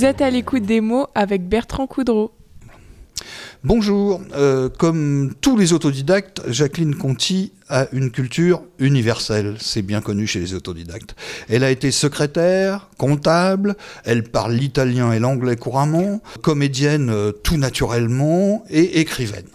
Vous 0.00 0.06
êtes 0.06 0.22
à 0.22 0.30
l'écoute 0.30 0.62
des 0.62 0.80
mots 0.80 1.08
avec 1.14 1.46
Bertrand 1.46 1.86
Coudreau. 1.86 2.32
Bonjour, 3.64 4.22
euh, 4.32 4.70
comme 4.70 5.34
tous 5.42 5.58
les 5.58 5.74
autodidactes, 5.74 6.40
Jacqueline 6.48 6.94
Conti 6.94 7.52
a 7.68 7.86
une 7.92 8.10
culture 8.10 8.62
universelle, 8.78 9.56
c'est 9.60 9.82
bien 9.82 10.00
connu 10.00 10.26
chez 10.26 10.40
les 10.40 10.54
autodidactes. 10.54 11.14
Elle 11.50 11.64
a 11.64 11.70
été 11.70 11.90
secrétaire, 11.90 12.88
comptable, 12.96 13.76
elle 14.06 14.22
parle 14.22 14.54
l'italien 14.54 15.12
et 15.12 15.18
l'anglais 15.18 15.56
couramment, 15.56 16.22
comédienne 16.40 17.10
euh, 17.10 17.32
tout 17.32 17.58
naturellement 17.58 18.64
et 18.70 19.00
écrivaine. 19.00 19.48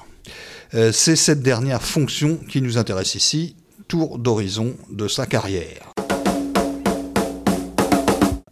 Euh, 0.76 0.92
c'est 0.92 1.16
cette 1.16 1.42
dernière 1.42 1.82
fonction 1.82 2.38
qui 2.48 2.62
nous 2.62 2.78
intéresse 2.78 3.16
ici, 3.16 3.56
tour 3.88 4.20
d'horizon 4.20 4.76
de 4.92 5.08
sa 5.08 5.26
carrière. 5.26 5.92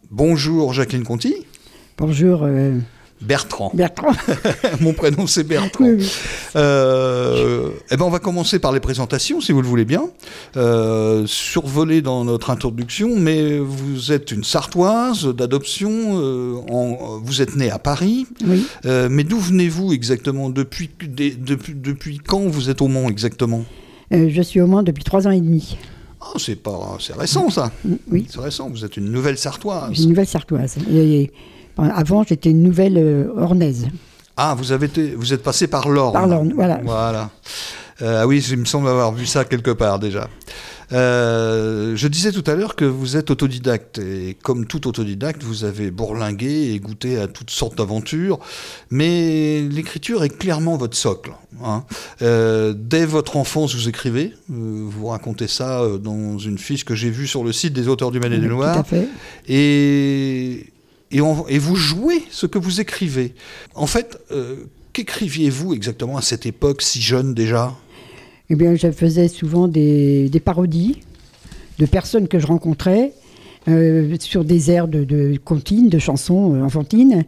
Bonjour 0.09 0.73
Jacqueline 0.73 1.03
Conti. 1.03 1.45
Bonjour. 1.97 2.43
euh, 2.43 2.77
Bertrand. 3.21 3.71
Bertrand. 3.73 4.11
Mon 4.81 4.91
prénom 4.91 5.27
c'est 5.27 5.45
Bertrand. 5.45 5.85
Oui, 5.85 5.95
oui. 5.99 6.11
Euh, 6.57 7.69
eh 7.89 7.95
ben 7.95 8.03
on 8.03 8.09
va 8.09 8.19
commencer 8.19 8.59
par 8.59 8.73
les 8.73 8.81
présentations, 8.81 9.39
si 9.39 9.53
vous 9.53 9.61
le 9.61 9.67
voulez 9.67 9.85
bien. 9.85 10.03
Euh, 10.57 11.23
survoler 11.25 12.01
dans 12.01 12.25
notre 12.25 12.49
introduction, 12.49 13.15
mais 13.17 13.59
vous 13.59 14.11
êtes 14.11 14.31
une 14.31 14.43
Sartoise 14.43 15.25
d'adoption. 15.27 15.89
euh, 16.19 16.55
vous 17.23 17.41
êtes 17.41 17.55
né 17.55 17.71
à 17.71 17.79
Paris. 17.79 18.27
Oui. 18.45 18.65
Mais 18.83 19.23
d'où 19.23 19.39
venez-vous 19.39 19.93
exactement? 19.93 20.49
Depuis, 20.49 20.89
des- 21.07 21.31
depuis, 21.31 21.75
depuis 21.75 22.17
quand 22.17 22.41
vous 22.41 22.69
êtes 22.69 22.81
au 22.81 22.89
Mans 22.89 23.07
exactement? 23.09 23.63
Je 24.11 24.41
suis 24.41 24.59
au 24.59 24.67
Mans 24.67 24.83
depuis 24.83 25.03
trois 25.05 25.27
ans 25.27 25.31
et 25.31 25.39
demi. 25.41 25.77
Ah, 26.19 26.33
C'est 26.37 26.61
pas, 26.61 26.97
c'est 26.99 27.15
récent 27.15 27.49
ça. 27.49 27.71
Oui, 28.11 28.25
C'est 28.29 28.39
récent. 28.41 28.69
Vous 28.69 28.83
êtes 28.83 28.97
une 28.97 29.09
nouvelle 29.11 29.37
Sartoise. 29.37 29.97
une 29.97 30.09
nouvelle 30.09 30.27
sartoise. 30.27 30.75
Et, 30.91 31.21
et, 31.23 31.31
avant, 31.77 32.23
j'étais 32.23 32.51
une 32.51 32.63
nouvelle 32.63 32.97
euh, 32.97 33.27
ornaise. 33.37 33.87
Ah, 34.37 34.55
vous 34.57 34.71
avez 34.71 34.87
été, 34.87 35.13
vous 35.15 35.33
êtes 35.33 35.43
passé 35.43 35.67
par 35.67 35.89
l'Orne. 35.89 36.13
Par 36.13 36.27
l'Orne, 36.27 36.53
voilà. 36.55 36.81
Voilà. 36.83 37.29
Euh, 38.01 38.25
oui, 38.25 38.43
il 38.49 38.57
me 38.57 38.65
semble 38.65 38.87
avoir 38.87 39.13
vu 39.13 39.25
ça 39.25 39.45
quelque 39.45 39.71
part 39.71 39.99
déjà. 39.99 40.27
Euh, 40.91 41.95
je 41.95 42.07
disais 42.07 42.31
tout 42.31 42.43
à 42.47 42.55
l'heure 42.55 42.75
que 42.75 42.85
vous 42.85 43.15
êtes 43.17 43.31
autodidacte 43.31 43.97
et 43.99 44.35
comme 44.43 44.65
tout 44.65 44.87
autodidacte, 44.87 45.41
vous 45.43 45.63
avez 45.63 45.89
bourlingué 45.91 46.73
et 46.73 46.79
goûté 46.79 47.17
à 47.17 47.27
toutes 47.27 47.49
sortes 47.49 47.77
d'aventures, 47.77 48.39
mais 48.91 49.61
l'écriture 49.61 50.23
est 50.23 50.29
clairement 50.37 50.77
votre 50.77 50.97
socle. 50.97 51.31
hein. 51.63 51.83
Euh, 52.21 52.73
dès 52.75 53.05
votre 53.05 53.37
enfance, 53.37 53.73
vous 53.75 53.87
écrivez. 53.89 54.33
Euh, 54.51 54.85
vous 54.87 55.07
racontez 55.07 55.47
ça 55.47 55.81
dans 55.99 56.37
une 56.37 56.57
fiche 56.57 56.85
que 56.85 56.95
j'ai 56.95 57.09
vue 57.09 57.27
sur 57.27 57.43
le 57.43 57.51
site 57.53 57.73
des 57.73 57.87
auteurs 57.87 58.11
du 58.11 58.19
Maine 58.19 58.33
et 58.33 58.37
du 58.37 58.47
Tout 58.47 58.53
Loir 58.53 58.77
à 58.77 58.83
fait. 58.83 59.07
et, 59.47 60.72
et, 61.13 61.59
vous 61.59 61.75
jouez 61.75 62.23
ce 62.31 62.45
que 62.45 62.57
vous 62.57 62.81
écrivez. 62.81 63.33
En 63.75 63.87
fait, 63.87 64.19
euh, 64.31 64.65
qu'écriviez-vous 64.93 65.73
exactement 65.73 66.17
à 66.17 66.21
cette 66.21 66.45
époque 66.45 66.81
si 66.81 67.01
jeune 67.01 67.33
déjà? 67.33 67.75
Eh 68.49 68.55
bien, 68.55 68.75
je 68.75 68.91
faisais 68.91 69.27
souvent 69.27 69.67
des, 69.67 70.29
parodies 70.43 71.01
de 71.79 71.85
personnes 71.85 72.27
que 72.27 72.39
je 72.39 72.47
rencontrais 72.47 73.13
euh, 73.67 74.15
sur 74.19 74.43
des 74.43 74.71
airs 74.71 74.87
de, 74.87 75.03
de 75.03 75.37
comptines, 75.43 75.87
de 75.87 75.99
chansons 75.99 76.55
euh, 76.55 76.63
enfantines. 76.63 77.23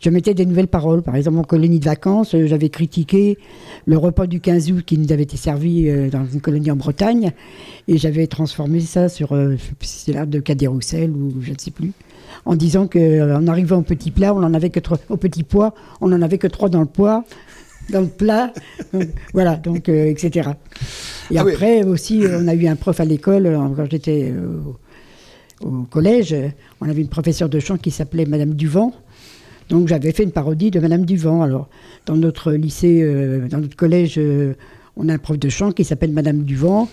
Je 0.00 0.10
mettais 0.10 0.34
des 0.34 0.46
nouvelles 0.46 0.68
paroles. 0.68 1.02
Par 1.02 1.16
exemple, 1.16 1.38
en 1.38 1.44
colonie 1.44 1.80
de 1.80 1.84
vacances, 1.84 2.36
j'avais 2.44 2.68
critiqué 2.68 3.38
le 3.86 3.96
repas 3.96 4.26
du 4.26 4.40
15 4.40 4.70
août 4.70 4.84
qui 4.84 4.98
nous 4.98 5.12
avait 5.12 5.24
été 5.24 5.36
servi 5.36 5.90
dans 6.10 6.26
une 6.32 6.40
colonie 6.40 6.70
en 6.70 6.76
Bretagne. 6.76 7.32
Et 7.88 7.96
j'avais 7.96 8.26
transformé 8.26 8.80
ça 8.80 9.08
sur, 9.08 9.36
c'est 9.80 10.12
l'art 10.12 10.26
de 10.26 10.38
Cadet 10.40 10.68
Roussel 10.68 11.10
ou 11.10 11.34
je 11.42 11.52
ne 11.52 11.58
sais 11.58 11.72
plus, 11.72 11.92
en 12.44 12.54
disant 12.56 12.86
qu'en 12.86 13.46
arrivant 13.46 13.78
au 13.78 13.82
petit 13.82 14.10
plat, 14.10 14.34
on 14.34 14.42
en 14.42 14.54
avait 14.54 14.70
que 14.70 14.80
trois, 14.80 14.98
au 15.08 15.16
petit 15.16 15.42
pois, 15.42 15.74
on 16.00 16.08
n'en 16.08 16.22
avait 16.22 16.38
que 16.38 16.46
trois 16.46 16.68
dans 16.68 16.80
le 16.80 16.86
poids, 16.86 17.24
dans 17.90 18.00
le 18.02 18.06
plat. 18.08 18.52
Donc, 18.92 19.08
voilà, 19.32 19.56
donc, 19.56 19.88
euh, 19.88 20.06
etc. 20.06 20.50
Et 21.30 21.38
Ah 21.38 21.44
oui. 21.44 21.52
après 21.52 21.82
aussi, 21.84 22.24
euh, 22.24 22.40
on 22.42 22.48
a 22.48 22.54
eu 22.54 22.66
un 22.66 22.76
prof 22.76 22.98
à 23.00 23.04
l'école, 23.04 23.46
euh, 23.46 23.58
quand 23.76 23.86
j'étais 23.90 24.32
euh, 24.32 24.58
au, 25.62 25.66
au 25.68 25.82
collège, 25.84 26.32
euh, 26.32 26.48
on 26.80 26.88
avait 26.88 27.02
une 27.02 27.08
professeure 27.08 27.48
de 27.48 27.58
chant 27.60 27.76
qui 27.76 27.90
s'appelait 27.90 28.26
Madame 28.26 28.54
Duvent. 28.54 28.92
Donc 29.68 29.86
j'avais 29.86 30.10
fait 30.12 30.24
une 30.24 30.32
parodie 30.32 30.70
de 30.72 30.80
Madame 30.80 31.04
Duvent. 31.04 31.42
Alors, 31.42 31.68
dans 32.06 32.16
notre 32.16 32.52
lycée, 32.52 33.00
euh, 33.02 33.46
dans 33.48 33.58
notre 33.58 33.76
collège, 33.76 34.14
euh, 34.18 34.54
on 34.96 35.08
a 35.08 35.14
un 35.14 35.18
prof 35.18 35.38
de 35.38 35.48
chant 35.48 35.70
qui 35.70 35.84
s'appelle 35.84 36.12
Madame 36.12 36.42
Duvent. 36.42 36.88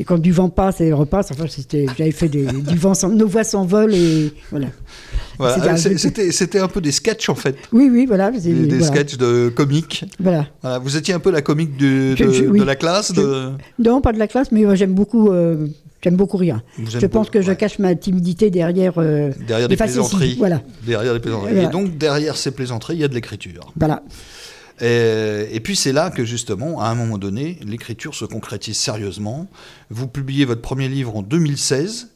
Et 0.00 0.04
quand 0.04 0.18
du 0.18 0.30
vent 0.32 0.48
passe 0.48 0.80
et 0.80 0.92
repasse, 0.92 1.30
enfin, 1.32 1.46
c'était, 1.48 1.86
j'avais 1.96 2.12
fait 2.12 2.28
des, 2.28 2.46
du 2.46 2.76
vent, 2.76 2.94
sans- 2.94 3.08
nos 3.08 3.26
voix 3.26 3.42
s'envolent 3.44 3.94
et 3.94 4.32
voilà. 4.50 4.68
Voilà, 5.38 5.76
C'était 5.76 6.58
un- 6.60 6.68
peu 6.68 6.80
des 6.80 6.90
sketchs 6.92 7.28
en 7.28 7.34
fait, 7.34 7.56
Oui, 7.72 7.88
oui, 7.92 8.06
voilà. 8.06 8.30
des, 8.30 8.40
des 8.52 8.78
voilà. 8.78 8.86
sketchs 8.86 9.16
de 9.16 9.48
comiques. 9.54 10.04
Voilà. 10.20 10.46
Voilà, 10.62 10.78
vous 10.78 10.96
étiez 10.96 11.14
un 11.14 11.20
peu 11.20 11.30
la 11.30 11.42
comique 11.42 11.76
du- 11.76 12.14
de, 12.14 12.32
je- 12.32 12.44
oui. 12.44 12.58
de 12.60 12.64
la 12.64 12.76
classe. 12.76 13.12
De... 13.12 13.50
Non, 13.78 14.00
pas 14.00 14.12
de 14.12 14.18
la 14.18 14.26
classe, 14.28 14.50
mais 14.52 14.64
euh, 14.64 14.74
j'aime 14.76 14.94
beaucoup, 14.94 15.30
euh, 15.30 15.66
j'aime 16.02 16.16
beaucoup. 16.16 16.38
Vous 16.38 16.44
Je 16.90 16.98
pense 17.06 17.26
beaucoup, 17.26 17.30
que 17.30 17.42
je 17.42 17.52
cache 17.52 17.78
ma 17.80 17.94
timidité 17.94 18.50
derrière. 18.50 18.94
euh, 18.98 19.30
derrière 19.46 19.68
des 19.68 19.76
plaisanteries. 19.76 20.36
Voilà, 20.38 20.62
Derrière 20.86 21.14
des 21.14 21.20
plaisanteries. 21.20 21.58
Et 21.58 21.66
donc 21.68 21.96
derrière 21.98 22.36
ces 22.36 22.50
plaisanteries, 22.52 22.94
il 22.94 23.00
y 23.00 23.04
a 23.04 23.08
de 23.08 23.14
l'écriture. 23.14 23.72
voilà. 23.76 24.02
Et, 24.80 25.48
et 25.52 25.60
puis 25.60 25.76
c'est 25.76 25.92
là 25.92 26.10
que 26.10 26.24
justement, 26.24 26.80
à 26.80 26.88
un 26.88 26.94
moment 26.94 27.18
donné, 27.18 27.58
l'écriture 27.64 28.14
se 28.14 28.24
concrétise 28.24 28.76
sérieusement. 28.76 29.48
Vous 29.90 30.06
publiez 30.08 30.44
votre 30.44 30.62
premier 30.62 30.88
livre 30.88 31.16
en 31.16 31.22
2016. 31.22 32.10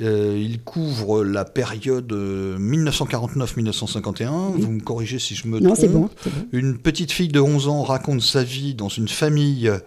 Euh, 0.00 0.36
il 0.38 0.60
couvre 0.62 1.24
la 1.24 1.46
période 1.46 2.12
euh, 2.12 2.58
1949-1951. 2.58 4.52
Vous 4.58 4.70
me 4.72 4.80
corrigez 4.80 5.18
si 5.18 5.34
je 5.34 5.46
me 5.48 5.58
Non, 5.58 5.74
trompe. 5.74 5.90
bon. 5.90 6.10
Une 6.52 6.76
petite 6.78 7.12
fille 7.12 7.28
de 7.28 7.40
11 7.40 7.68
ans 7.68 7.82
raconte 7.82 8.20
sa 8.20 8.42
vie 8.42 8.74
dans 8.74 8.88
une 8.90 9.08
famille 9.08 9.68
euh, 9.68 9.78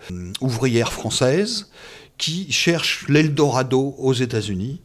ouvrière 0.41 0.91
française 0.93 1.67
qui 2.17 2.51
cherche 2.51 3.05
l'Eldorado 3.07 3.95
aux 3.97 4.13
États-Unis. 4.13 4.81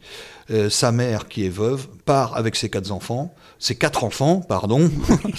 Euh, 0.51 0.69
sa 0.69 0.91
mère, 0.91 1.27
qui 1.27 1.43
est 1.45 1.49
veuve, 1.49 1.87
part 2.05 2.37
avec 2.37 2.55
ses 2.55 2.69
quatre 2.69 2.91
enfants. 2.91 3.33
Ses 3.57 3.73
quatre 3.73 4.03
enfants, 4.03 4.41
pardon. 4.47 4.91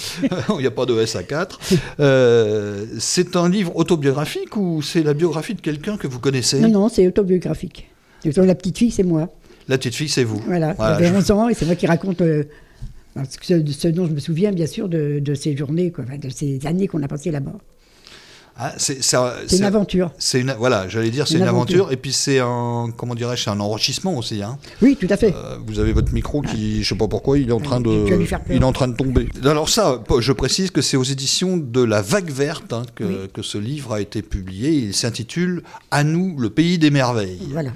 Il 0.51 0.57
n'y 0.59 0.67
a 0.67 0.71
pas 0.73 0.85
de 0.85 0.99
S 1.01 1.15
à 1.15 1.23
4. 1.23 1.61
Euh, 2.01 2.87
c'est 2.99 3.37
un 3.37 3.49
livre 3.49 3.77
autobiographique 3.77 4.57
ou 4.57 4.83
c'est 4.83 5.05
la 5.05 5.15
biographie 5.15 5.55
de 5.55 5.61
quelqu'un 5.61 5.97
que 5.97 6.09
vous 6.09 6.19
connaissez 6.19 6.59
Non, 6.61 6.69
non, 6.71 6.89
c'est 6.89 7.07
autobiographique. 7.07 7.89
La 8.25 8.55
petite 8.57 8.79
fille, 8.79 8.91
c'est 8.91 9.05
moi. 9.05 9.29
La 9.69 9.79
petite 9.79 9.95
fille, 9.95 10.09
c'est 10.09 10.25
vous. 10.25 10.43
Voilà, 10.47 10.73
Voilà, 10.75 10.95
j'avais 10.95 11.09
je- 11.09 11.15
11 11.15 11.31
ans 11.31 11.49
et 11.49 11.55
c'est 11.55 11.67
moi 11.67 11.77
qui 11.77 11.87
raconte 11.87 12.21
euh, 12.23 12.43
ce, 13.41 13.89
dont 13.89 14.07
je 14.07 14.13
me 14.13 14.19
souviens, 14.21 14.51
bien 14.51 14.67
sûr, 14.67 14.89
de, 14.89 15.21
de 15.21 15.35
ces 15.35 15.57
journées, 15.57 15.93
quoi, 15.93 16.05
de 16.05 16.29
ces 16.31 16.67
années 16.67 16.89
qu'on 16.89 17.03
a 17.05 17.09
passées 17.09 17.31
là-bas. 17.31 17.55
Ah, 18.59 18.73
c'est 18.79 18.99
une 19.59 19.65
aventure. 19.65 20.13
c'est 20.19 20.41
une, 20.41 20.55
voilà, 20.59 20.89
j'allais 20.89 21.11
dire, 21.11 21.29
c'est 21.29 21.35
Une 21.35 21.43
une 21.43 21.49
aventure, 21.49 21.77
aventure. 21.77 21.93
et 21.93 21.97
puis 21.97 22.13
c'est 22.13 22.39
un, 22.41 22.89
comment 22.97 23.15
dirais-je, 23.15 23.45
c'est 23.45 23.51
un 23.51 23.61
enrichissement 23.61 24.17
aussi. 24.17 24.43
Hein. 24.43 24.57
Oui, 24.81 24.97
tout 24.99 25.07
à 25.11 25.17
fait. 25.19 25.35
Euh, 25.35 25.59
vous 25.67 25.79
avez 25.79 25.93
votre 25.93 26.13
micro 26.15 26.41
qui, 26.41 26.83
je 26.83 26.89
sais 26.89 26.95
pas 26.95 27.07
pourquoi, 27.07 27.39
il 27.39 27.51
est 27.51 27.53
en 27.53 27.61
train 27.61 27.81
de, 27.81 28.07
il 28.51 28.63
est 28.63 28.65
en 28.65 28.73
train 28.73 28.89
de 28.89 28.97
tomber. 28.97 29.29
Alors 29.45 29.69
ça, 29.69 30.03
je 30.21 30.33
précise 30.33 30.71
que 30.71 30.81
c'est 30.81 30.97
aux 30.97 31.03
éditions 31.05 31.59
de 31.59 31.83
La 31.83 32.01
Vague 32.01 32.31
Verte 32.31 32.73
hein, 32.73 32.83
que, 32.95 33.05
Oui. 33.05 33.17
que 33.35 33.43
ce 33.43 33.59
livre 33.59 33.93
a 33.93 34.01
été 34.01 34.23
publié. 34.23 34.71
Il 34.71 34.95
s'intitule 34.95 35.63
À 35.91 36.03
nous, 36.03 36.39
le 36.39 36.49
pays 36.49 36.79
des 36.79 36.91
merveilles. 36.91 37.39
Voilà, 37.51 37.73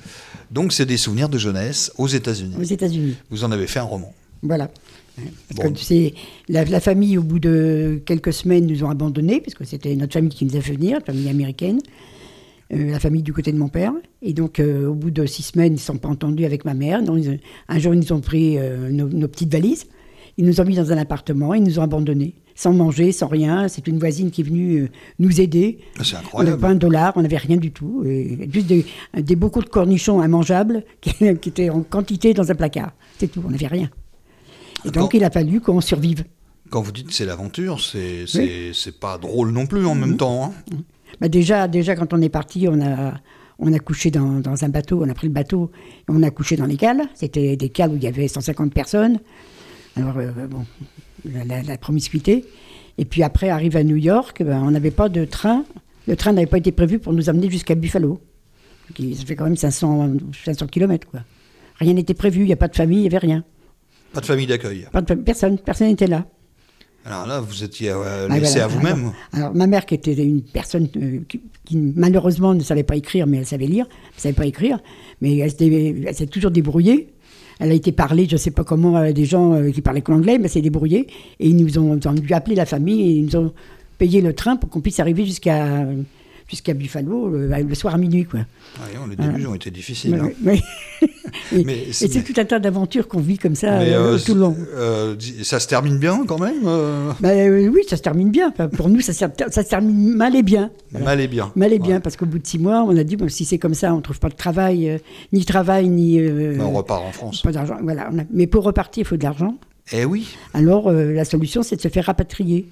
Donc 0.50 0.72
c'est 0.72 0.86
des 0.86 0.96
souvenirs 0.96 1.28
de 1.28 1.36
jeunesse 1.36 1.92
aux 1.98 2.08
États-Unis. 2.08 2.54
aux 2.58 2.62
États-Unis. 2.64 3.16
Vous 3.30 3.44
en 3.44 3.52
avez 3.52 3.66
fait 3.66 3.80
un 3.80 3.84
roman. 3.84 4.14
Voilà. 4.42 4.70
Parce 5.56 5.68
Bon. 5.68 5.72
que 5.74 5.80
c'est 5.80 6.14
la, 6.48 6.64
la 6.64 6.80
famille, 6.80 7.18
au 7.18 7.22
bout 7.22 7.38
de 7.38 8.00
quelques 8.06 8.32
semaines, 8.32 8.66
nous 8.66 8.84
ont 8.84 8.90
abandonnés, 8.90 9.40
parce 9.40 9.54
que 9.54 9.64
c'était 9.64 9.94
notre 9.96 10.12
famille 10.12 10.30
qui 10.30 10.44
nous 10.44 10.56
a 10.56 10.60
fait 10.60 10.74
venir, 10.74 10.98
la 10.98 11.04
famille 11.12 11.28
américaine, 11.28 11.78
euh, 12.72 12.90
la 12.92 13.00
famille 13.00 13.22
du 13.22 13.32
côté 13.32 13.52
de 13.52 13.58
mon 13.58 13.68
père. 13.68 13.92
Et 14.22 14.32
donc, 14.32 14.60
euh, 14.60 14.86
au 14.88 14.94
bout 14.94 15.10
de 15.10 15.26
six 15.26 15.42
semaines, 15.42 15.72
ils 15.72 15.76
ne 15.76 15.78
se 15.80 15.86
sont 15.86 15.96
pas 15.98 16.08
entendus 16.08 16.44
avec 16.44 16.64
ma 16.64 16.74
mère. 16.74 17.02
Donc, 17.02 17.18
ils- 17.24 17.40
un 17.68 17.78
jour, 17.78 17.94
ils 17.94 18.00
nous 18.00 18.12
ont 18.12 18.20
pris 18.20 18.58
euh, 18.58 18.90
nos, 18.90 19.08
nos 19.08 19.28
petites 19.28 19.52
valises, 19.52 19.86
ils 20.38 20.44
nous 20.44 20.60
ont 20.60 20.64
mis 20.64 20.76
dans 20.76 20.92
un 20.92 20.98
appartement, 20.98 21.52
ils 21.54 21.62
nous 21.62 21.78
ont 21.80 21.82
abandonnés, 21.82 22.34
sans 22.54 22.72
manger, 22.72 23.10
sans 23.12 23.26
rien. 23.26 23.66
C'est 23.68 23.88
une 23.88 23.98
voisine 23.98 24.30
qui 24.30 24.40
est 24.42 24.44
venue 24.44 24.88
nous 25.18 25.40
aider. 25.40 25.78
C'est 26.00 26.14
On 26.14 26.14
n'avait 26.14 26.18
incroyable. 26.26 26.60
pas 26.60 26.68
un 26.68 26.74
dollar, 26.76 27.12
on 27.16 27.22
n'avait 27.22 27.36
rien 27.36 27.56
du 27.56 27.72
tout. 27.72 28.04
Et 28.06 28.48
juste 28.52 28.68
des, 28.68 28.86
des 29.20 29.36
bocaux 29.36 29.62
de 29.62 29.68
cornichons 29.68 30.22
immangeables 30.22 30.84
qui, 31.00 31.12
qui 31.40 31.48
étaient 31.48 31.70
en 31.70 31.82
quantité 31.82 32.32
dans 32.34 32.50
un 32.50 32.54
placard. 32.54 32.92
C'est 33.18 33.26
tout, 33.30 33.42
on 33.44 33.50
n'avait 33.50 33.66
rien. 33.66 33.90
Et 34.84 34.90
donc, 34.90 35.10
Quand- 35.12 35.16
il 35.18 35.24
a 35.24 35.30
fallu 35.30 35.60
qu'on 35.60 35.80
survive. 35.80 36.24
Quand 36.70 36.82
vous 36.82 36.92
dites 36.92 37.08
que 37.08 37.12
c'est 37.14 37.24
l'aventure, 37.26 37.80
c'est 37.80 38.26
c'est 38.26 38.70
c'est 38.72 38.98
pas 39.00 39.18
drôle 39.18 39.50
non 39.50 39.66
plus 39.66 39.84
en 39.86 39.94
même 39.96 40.16
temps. 40.16 40.44
hein. 40.70 40.76
Bah 41.20 41.28
déjà, 41.28 41.66
déjà, 41.66 41.96
quand 41.96 42.12
on 42.12 42.20
est 42.22 42.28
parti, 42.28 42.66
on 42.70 42.80
a, 42.80 43.14
on 43.58 43.72
a 43.72 43.78
couché 43.80 44.10
dans, 44.12 44.38
dans 44.40 44.64
un 44.64 44.68
bateau, 44.68 45.02
on 45.04 45.08
a 45.08 45.14
pris 45.14 45.26
le 45.26 45.32
bateau 45.32 45.72
et 45.98 46.04
on 46.08 46.22
a 46.22 46.30
couché 46.30 46.56
dans 46.56 46.66
les 46.66 46.76
cales. 46.76 47.02
C'était 47.14 47.56
des 47.56 47.68
cales 47.70 47.90
où 47.90 47.96
il 47.96 48.04
y 48.04 48.06
avait 48.06 48.28
150 48.28 48.72
personnes. 48.72 49.18
Alors, 49.96 50.16
euh, 50.18 50.30
bon, 50.48 50.64
la, 51.24 51.44
la- 51.44 51.62
la 51.62 51.76
promiscuité. 51.76 52.44
Et 52.98 53.04
puis 53.04 53.22
après, 53.24 53.48
arrive 53.48 53.76
à 53.76 53.82
New 53.82 53.96
York, 53.96 54.42
ben, 54.44 54.62
on 54.62 54.70
n'avait 54.70 54.92
pas 54.92 55.08
de 55.08 55.24
train. 55.24 55.64
Le 56.06 56.14
train 56.14 56.32
n'avait 56.32 56.46
pas 56.46 56.58
été 56.58 56.70
prévu 56.70 57.00
pour 57.00 57.12
nous 57.12 57.28
amener 57.28 57.50
jusqu'à 57.50 57.74
Buffalo. 57.74 58.20
Donc, 58.98 59.14
ça 59.16 59.24
fait 59.26 59.34
quand 59.36 59.44
même 59.44 59.56
500, 59.56 60.12
500 60.44 60.66
km, 60.68 61.08
quoi. 61.10 61.20
Rien 61.80 61.94
n'était 61.94 62.14
prévu, 62.14 62.42
il 62.42 62.46
n'y 62.46 62.52
a 62.52 62.56
pas 62.56 62.68
de 62.68 62.76
famille, 62.76 62.98
il 62.98 63.02
n'y 63.02 63.06
avait 63.08 63.18
rien. 63.18 63.42
Pas 64.12 64.20
de 64.20 64.26
famille 64.26 64.46
d'accueil. 64.46 64.86
Pas 64.92 65.02
de- 65.02 65.14
personne, 65.14 65.58
personne 65.58 65.88
n'était 65.88 66.06
là. 66.06 66.26
Alors 67.06 67.26
là, 67.26 67.40
vous 67.40 67.64
étiez 67.64 67.90
euh, 67.90 68.26
Ah, 68.28 68.38
laissé 68.38 68.58
voilà. 68.60 68.64
à 68.64 68.68
vous-même. 68.68 68.98
Alors, 69.32 69.46
alors, 69.46 69.54
ma 69.54 69.66
mère, 69.66 69.86
qui 69.86 69.94
était 69.94 70.12
une 70.14 70.42
personne 70.42 70.86
euh, 70.96 71.20
qui, 71.28 71.40
qui, 71.64 71.76
malheureusement 71.76 72.52
ne 72.54 72.60
savait 72.60 72.82
pas 72.82 72.96
écrire, 72.96 73.26
mais 73.26 73.38
elle 73.38 73.46
savait 73.46 73.66
lire, 73.66 73.86
elle 74.14 74.20
savait 74.20 74.34
pas 74.34 74.44
écrire, 74.46 74.78
mais 75.22 75.36
elle 75.38 75.50
s'est 76.14 76.26
toujours 76.26 76.50
débrouillée. 76.50 77.08
Elle 77.58 77.70
a 77.70 77.74
été 77.74 77.92
parlée, 77.92 78.26
je 78.26 78.32
ne 78.32 78.38
sais 78.38 78.50
pas 78.50 78.64
comment, 78.64 78.96
à 78.96 79.12
des 79.12 79.24
gens 79.24 79.54
euh, 79.54 79.70
qui 79.70 79.80
parlaient 79.82 80.00
que 80.02 80.10
l'anglais, 80.12 80.36
mais 80.38 80.44
elle 80.44 80.50
s'est 80.50 80.60
débrouillée. 80.62 81.06
Et 81.38 81.48
ils 81.48 81.56
nous 81.56 81.78
ont, 81.78 81.96
ils 81.96 82.08
ont 82.08 82.12
dû 82.12 82.32
appeler 82.34 82.56
la 82.56 82.66
famille 82.66 83.00
et 83.02 83.10
ils 83.12 83.24
nous 83.26 83.36
ont 83.36 83.52
payé 83.98 84.20
le 84.20 84.34
train 84.34 84.56
pour 84.56 84.68
qu'on 84.70 84.80
puisse 84.80 84.98
arriver 85.00 85.24
jusqu'à 85.24 85.86
jusqu'à 86.50 86.74
Buffalo 86.74 87.28
le, 87.30 87.46
le 87.48 87.74
soir 87.74 87.94
à 87.94 87.98
minuit. 87.98 88.24
Quoi. 88.24 88.40
Ah, 88.78 88.82
les 89.08 89.16
débuts 89.16 89.46
ont 89.46 89.54
été 89.54 89.70
difficiles. 89.70 90.14
hein. 90.20 90.30
Mais 91.52 91.78
et 91.88 91.92
c'est- 91.92 92.22
tout 92.22 92.38
un 92.40 92.44
tas 92.44 92.58
d'aventures 92.58 93.06
qu'on 93.08 93.20
vit 93.20 93.38
comme 93.38 93.54
ça 93.54 93.80
euh, 93.80 94.14
euh, 94.14 94.18
tout 94.18 94.34
le 94.34 94.40
long. 94.40 94.56
euh, 94.74 95.14
ça 95.42 95.58
se 95.60 95.66
termine 95.68 95.98
bien 95.98 96.24
quand 96.26 96.38
même 96.38 96.62
Bah, 97.20 97.30
oui, 97.48 97.80
ça 97.88 97.96
se 97.96 98.02
termine 98.02 98.30
bien. 98.30 98.48
Enfin, 98.50 98.68
pour 98.68 98.88
nous, 98.88 99.00
ça, 99.00 99.12
se- 99.12 99.24
ça 99.50 99.62
se 99.62 99.68
termine 99.68 100.14
mal 100.16 100.34
et 100.36 100.42
bien. 100.42 100.70
Voilà. 100.90 101.06
Mal 101.06 101.20
et 101.20 101.28
bien. 101.28 101.52
Mal 101.56 101.72
et 101.72 101.78
Ouais. 101.78 101.86
bien, 101.86 102.00
parce 102.00 102.16
qu'au 102.16 102.26
bout 102.26 102.38
de 102.38 102.46
six 102.46 102.58
mois, 102.58 102.84
on 102.86 102.96
a 102.96 103.04
dit, 103.04 103.16
bon, 103.16 103.28
si 103.28 103.44
c'est 103.44 103.58
comme 103.58 103.74
ça, 103.74 103.92
on 103.94 103.98
ne 103.98 104.02
trouve 104.02 104.18
pas 104.18 104.28
de 104.28 104.34
travail, 104.36 105.00
ni 105.32 105.44
travail, 105.44 105.88
ni... 105.88 106.20
on 106.60 106.72
repart 106.72 107.02
en 107.04 107.12
France. 107.12 107.42
pas 107.42 107.52
d'argent. 107.52 107.76
Voilà, 107.82 108.08
a- 108.08 108.24
Mais 108.32 108.46
pour 108.46 108.64
repartir, 108.64 109.02
il 109.02 109.06
faut 109.06 109.16
de 109.16 109.22
l'argent. 109.24 109.56
Eh 109.92 110.04
oui. 110.04 110.28
Alors, 110.54 110.88
euh, 110.88 111.12
la 111.12 111.24
solution, 111.24 111.62
c'est 111.62 111.76
de 111.76 111.80
se 111.80 111.88
faire 111.88 112.04
rapatrier. 112.06 112.66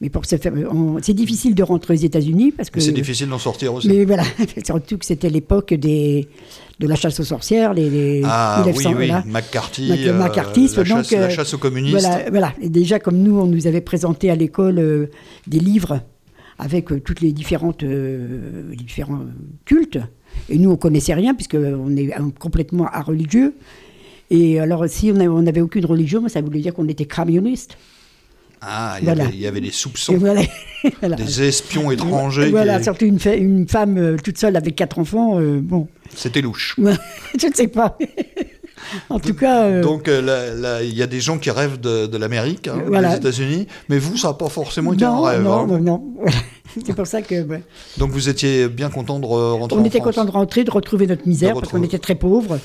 Mais 0.00 0.10
pour 0.10 0.26
se 0.26 0.36
faire... 0.36 0.52
on- 0.70 0.98
C'est 1.02 1.14
difficile 1.14 1.54
de 1.54 1.62
rentrer 1.62 1.94
aux 1.94 1.96
États-Unis, 1.96 2.52
parce 2.52 2.68
que... 2.70 2.80
C'est 2.80 2.92
difficile 2.92 3.28
d'en 3.28 3.38
sortir 3.38 3.72
aussi. 3.74 3.88
Mais 3.88 4.04
voilà, 4.04 4.24
surtout 4.64 4.98
que 4.98 5.06
c'était 5.06 5.30
l'époque 5.30 5.72
des, 5.72 6.28
de 6.80 6.86
la 6.86 6.96
chasse 6.96 7.18
aux 7.20 7.24
sorcières, 7.24 7.72
les, 7.72 7.88
les 7.88 8.22
Ah 8.24 8.62
1900, 8.66 8.90
oui, 8.90 8.94
oui, 8.98 9.06
voilà. 9.06 9.24
McCarthy, 9.26 9.88
Mac- 9.88 9.98
euh, 10.00 10.18
McCarthyisme, 10.18 10.82
la, 10.82 10.88
donc, 10.88 10.96
chasse, 10.98 11.10
la 11.12 11.18
euh, 11.22 11.30
chasse 11.30 11.54
aux 11.54 11.58
communistes. 11.58 11.98
Voilà, 11.98 12.30
voilà. 12.30 12.52
Et 12.60 12.68
déjà, 12.68 12.98
comme 12.98 13.16
nous, 13.16 13.38
on 13.38 13.46
nous 13.46 13.66
avait 13.66 13.80
présenté 13.80 14.30
à 14.30 14.34
l'école 14.36 14.78
euh, 14.78 15.06
des 15.46 15.60
livres 15.60 16.00
avec 16.58 16.92
euh, 16.92 17.00
toutes 17.00 17.22
les 17.22 17.32
différentes 17.32 17.82
euh, 17.82 18.62
les 18.70 18.76
différents 18.76 19.20
cultes. 19.64 19.98
Et 20.50 20.58
nous, 20.58 20.70
on 20.70 20.76
connaissait 20.76 21.14
rien, 21.14 21.34
puisqu'on 21.34 21.96
est 21.96 22.12
euh, 22.14 22.22
complètement 22.38 22.86
à 22.86 23.00
religieux. 23.00 23.54
Et 24.30 24.58
alors, 24.60 24.84
si 24.88 25.10
on 25.10 25.20
on 25.20 25.42
n'avait 25.42 25.60
aucune 25.62 25.86
religion, 25.86 26.28
ça 26.28 26.42
voulait 26.42 26.60
dire 26.60 26.74
qu'on 26.74 26.88
était 26.88 27.06
communistes. 27.06 27.78
Ah, 28.60 28.96
il 28.98 29.02
y, 29.02 29.04
Voilà. 29.06 29.24
avait, 29.24 29.34
il 29.34 29.40
y 29.40 29.46
avait 29.46 29.60
des 29.60 29.70
soupçons, 29.70 30.16
voilà. 30.18 30.42
Des 31.16 31.42
espions 31.42 31.90
étrangers. 31.90 32.50
Voilà, 32.50 32.78
qui- 32.78 32.84
surtout 32.84 33.04
une, 33.04 33.18
femme 33.68 33.98
euh, 33.98 34.16
toute 34.22 34.38
seule 34.38 34.56
avec 34.56 34.74
quatre 34.76 34.98
enfants, 34.98 35.38
euh, 35.40 35.60
bon, 35.62 35.88
C'était 36.14 36.40
louche. 36.40 36.74
je 37.38 37.46
ne 37.46 37.52
sais 37.54 37.68
pas. 37.68 37.98
en 39.10 39.18
tout 39.20 39.34
cas, 39.34 39.64
euh, 39.64 39.82
Donc 39.82 40.08
il 40.08 40.94
y 40.96 41.02
a 41.02 41.06
des 41.06 41.20
gens 41.20 41.38
qui 41.38 41.50
rêvent 41.50 41.80
de, 41.80 42.06
de 42.06 42.16
l'Amérique, 42.18 42.68
hein, 42.68 42.82
Voilà. 42.86 43.10
des 43.10 43.16
États-Unis, 43.16 43.66
mais 43.88 43.98
vous, 43.98 44.16
ça 44.16 44.28
n'a 44.28 44.34
pas 44.34 44.48
forcément 44.48 44.92
été 44.92 45.04
un 45.04 45.12
non, 45.12 45.22
rêve. 45.22 45.42
non, 45.42 45.52
hein. 45.60 45.66
non, 45.66 45.78
non. 45.80 46.14
C'est 46.84 46.94
pour 46.94 47.06
ça 47.06 47.22
que. 47.22 47.46
Donc 47.98 48.10
vous 48.10 48.28
étiez 48.28 48.68
bien 48.68 48.90
content 48.90 49.18
de 49.18 49.24
re- 49.26 49.52
rentrer 49.58 49.78
on 49.78 49.82
en 49.82 49.84
était 49.84 49.98
France. 49.98 50.14
content 50.14 50.24
de 50.26 50.30
rentrer, 50.30 50.64
de 50.64 50.70
retrouver 50.70 51.06
notre 51.06 51.26
misère, 51.26 51.54
parce 51.54 51.68
qu'on 51.70 51.82
était 51.82 51.98
très 51.98 52.14
pauvres. 52.16 52.58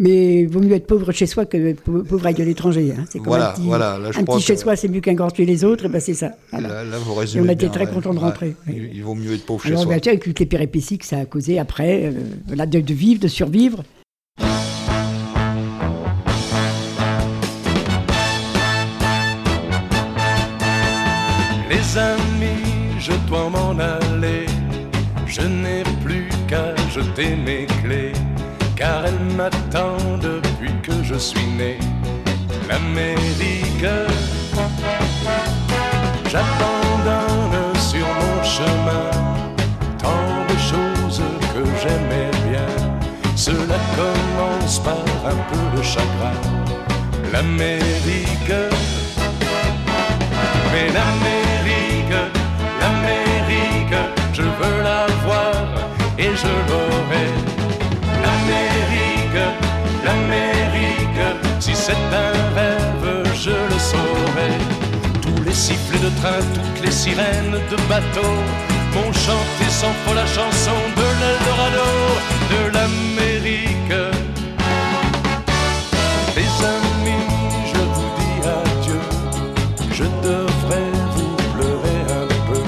Mais 0.00 0.42
il 0.42 0.48
vaut 0.48 0.60
mieux 0.60 0.74
être 0.74 0.86
pauvre 0.86 1.10
chez 1.10 1.26
soi 1.26 1.44
que 1.44 1.72
pau- 1.72 2.04
pauvre 2.04 2.26
avec 2.26 2.38
de 2.38 2.44
l'étranger. 2.44 2.94
hein. 2.96 3.04
C'est 3.10 3.18
comme 3.18 3.28
Voilà, 3.28 3.50
un 3.50 3.54
petit, 3.54 3.62
voilà, 3.66 3.98
là, 3.98 4.12
je 4.12 4.20
un 4.20 4.24
crois 4.24 4.36
petit 4.36 4.46
chez 4.46 4.56
soi, 4.56 4.76
c'est 4.76 4.86
mieux 4.86 5.00
qu'un 5.00 5.14
grand 5.14 5.34
chez 5.34 5.44
les 5.44 5.64
autres, 5.64 5.86
et 5.86 5.88
ben 5.88 6.00
c'est 6.00 6.14
ça. 6.14 6.30
Voilà. 6.52 6.68
Là, 6.68 6.84
là, 6.84 6.98
vous 6.98 7.12
Et 7.20 7.40
on 7.40 7.44
était 7.46 7.54
bien, 7.56 7.68
très 7.70 7.86
ouais. 7.86 7.92
contents 7.92 8.14
de 8.14 8.18
Ouais. 8.20 8.24
rentrer. 8.24 8.54
oui. 8.68 8.74
Il, 8.76 8.96
il 8.98 9.02
vaut 9.02 9.14
mieux 9.16 9.32
être 9.34 9.44
pauvre 9.44 9.62
chez 9.64 9.70
Alors, 9.70 9.82
soi. 9.82 9.92
ben, 9.94 10.00
tiens, 10.00 10.12
avec 10.12 10.22
toutes 10.22 10.38
les 10.38 10.46
péripéties 10.46 10.98
que 10.98 11.04
ça 11.04 11.18
a 11.18 11.24
causé 11.24 11.58
après, 11.58 12.04
euh, 12.04 12.12
voilà, 12.46 12.66
de, 12.66 12.80
de 12.80 12.94
vivre, 12.94 13.20
de 13.20 13.26
survivre. 13.26 13.82
Les 21.70 21.98
amis, 21.98 22.64
je 22.98 23.12
dois 23.28 23.48
m'en 23.50 23.78
aller. 23.78 24.46
Je 25.26 25.42
n'ai 25.42 25.82
plus 26.04 26.28
qu'à 26.48 26.74
jeter 26.90 27.36
mes 27.36 27.66
m'attendent 29.38 30.40
depuis 30.42 30.74
que 30.82 30.96
je 31.04 31.14
suis 31.14 31.46
né. 31.60 31.78
L'Amérique, 32.68 33.86
j'abandonne 36.32 37.76
sur 37.90 38.06
mon 38.18 38.42
chemin 38.42 39.10
tant 40.02 40.28
de 40.50 40.56
choses 40.70 41.22
que 41.52 41.62
j'aimais 41.80 42.32
bien. 42.50 42.70
Cela 43.36 43.78
commence 44.00 44.80
par 44.80 45.06
un 45.32 45.38
peu 45.50 45.64
de 45.76 45.82
chagrin. 45.84 46.38
L'Amérique. 47.32 48.58
Mais 50.72 50.86
l'Amérique, 50.96 52.18
l'Amérique, 52.80 54.00
je 54.32 54.42
veux 54.42 54.78
la 54.82 55.06
voir 55.24 55.62
et 56.18 56.30
je 56.42 56.52
l'aurai. 56.68 57.47
Si 61.68 61.74
c'est 61.74 61.92
un 62.26 62.34
rêve, 62.58 63.08
je 63.34 63.50
le 63.50 63.78
saurai. 63.90 64.52
Tous 65.22 65.42
les 65.44 65.52
sifflets 65.52 65.98
de 65.98 66.10
train, 66.20 66.40
toutes 66.54 66.80
les 66.84 66.90
sirènes 66.90 67.58
de 67.72 67.76
bateau 67.88 68.32
m'ont 68.94 69.12
chanté 69.12 69.64
sans 69.80 69.94
faux 70.02 70.14
la 70.14 70.26
chanson 70.26 70.78
de 71.00 71.06
l'Eldorado, 71.20 71.90
de 72.54 72.60
l'Amérique. 72.74 73.96
Les 76.36 76.52
amis, 76.76 77.26
je 77.72 77.80
vous 77.94 78.10
dis 78.18 78.38
adieu. 78.60 79.02
Je 79.98 80.04
devrais 80.28 80.92
vous 81.14 81.36
pleurer 81.54 82.00
un 82.22 82.28
peu. 82.48 82.62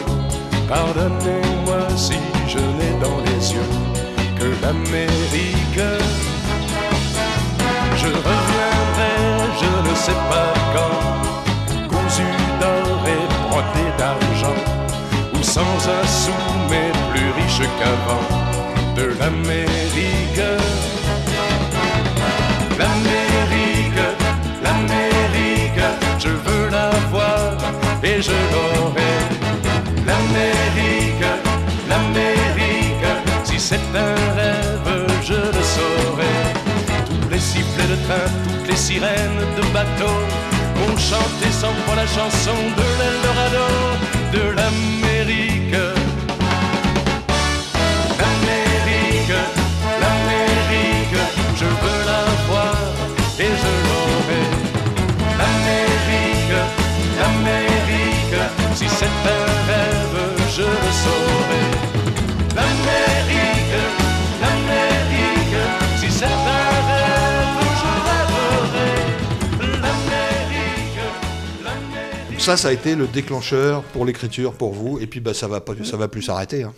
Pardonnez-moi 0.68 1.80
si 1.96 2.18
je 2.52 2.58
n'ai 2.76 2.92
dans 3.04 3.18
les 3.28 3.42
yeux 3.54 3.72
que 4.38 4.48
l'Amérique. 4.62 5.59
Sais 10.00 10.20
pas 10.30 10.52
quand, 10.74 11.88
cousu 11.90 12.30
d'or 12.60 13.00
et 13.14 13.24
brodé 13.42 13.86
d'argent, 13.98 14.60
ou 15.34 15.42
sans 15.42 15.76
un 15.98 16.06
sou 16.06 16.38
mais 16.70 16.90
plus 17.10 17.30
riche 17.38 17.68
qu'avant 17.78 18.26
de 18.96 19.04
l'Amérique. 19.18 20.46
L'Amérique, 22.80 24.02
l'Amérique, 24.64 25.84
je 26.18 26.28
veux 26.44 26.70
la 26.70 26.90
voir 27.12 27.58
et 28.02 28.22
je 28.22 28.38
l'aurai. 28.52 29.14
L'Amérique, 30.08 31.30
l'Amérique, 31.90 33.08
si 33.44 33.60
c'est 33.60 33.86
un 33.94 34.14
rêve, 34.38 34.79
toutes 38.44 38.68
les 38.68 38.76
sirènes 38.76 39.42
de 39.56 39.62
bateau 39.72 40.16
ont 40.86 40.96
chanté 40.96 41.50
sans 41.50 41.74
foi 41.84 41.96
la 41.96 42.06
chanson 42.06 42.58
de 42.76 42.86
l'Eldorado, 42.98 43.66
de. 44.32 44.50
L'Amérique, 44.56 45.74
Ça, 72.50 72.56
ça 72.56 72.68
a 72.68 72.72
été 72.72 72.96
le 72.96 73.06
déclencheur 73.06 73.84
pour 73.84 74.04
l'écriture, 74.04 74.54
pour 74.54 74.72
vous. 74.72 74.98
Et 74.98 75.06
puis, 75.06 75.20
bah, 75.20 75.34
ça 75.34 75.46
va 75.46 75.60
pas, 75.60 75.72
ça 75.84 75.96
va 75.96 76.08
plus 76.08 76.20
s'arrêter. 76.22 76.64
hein. 76.64 76.72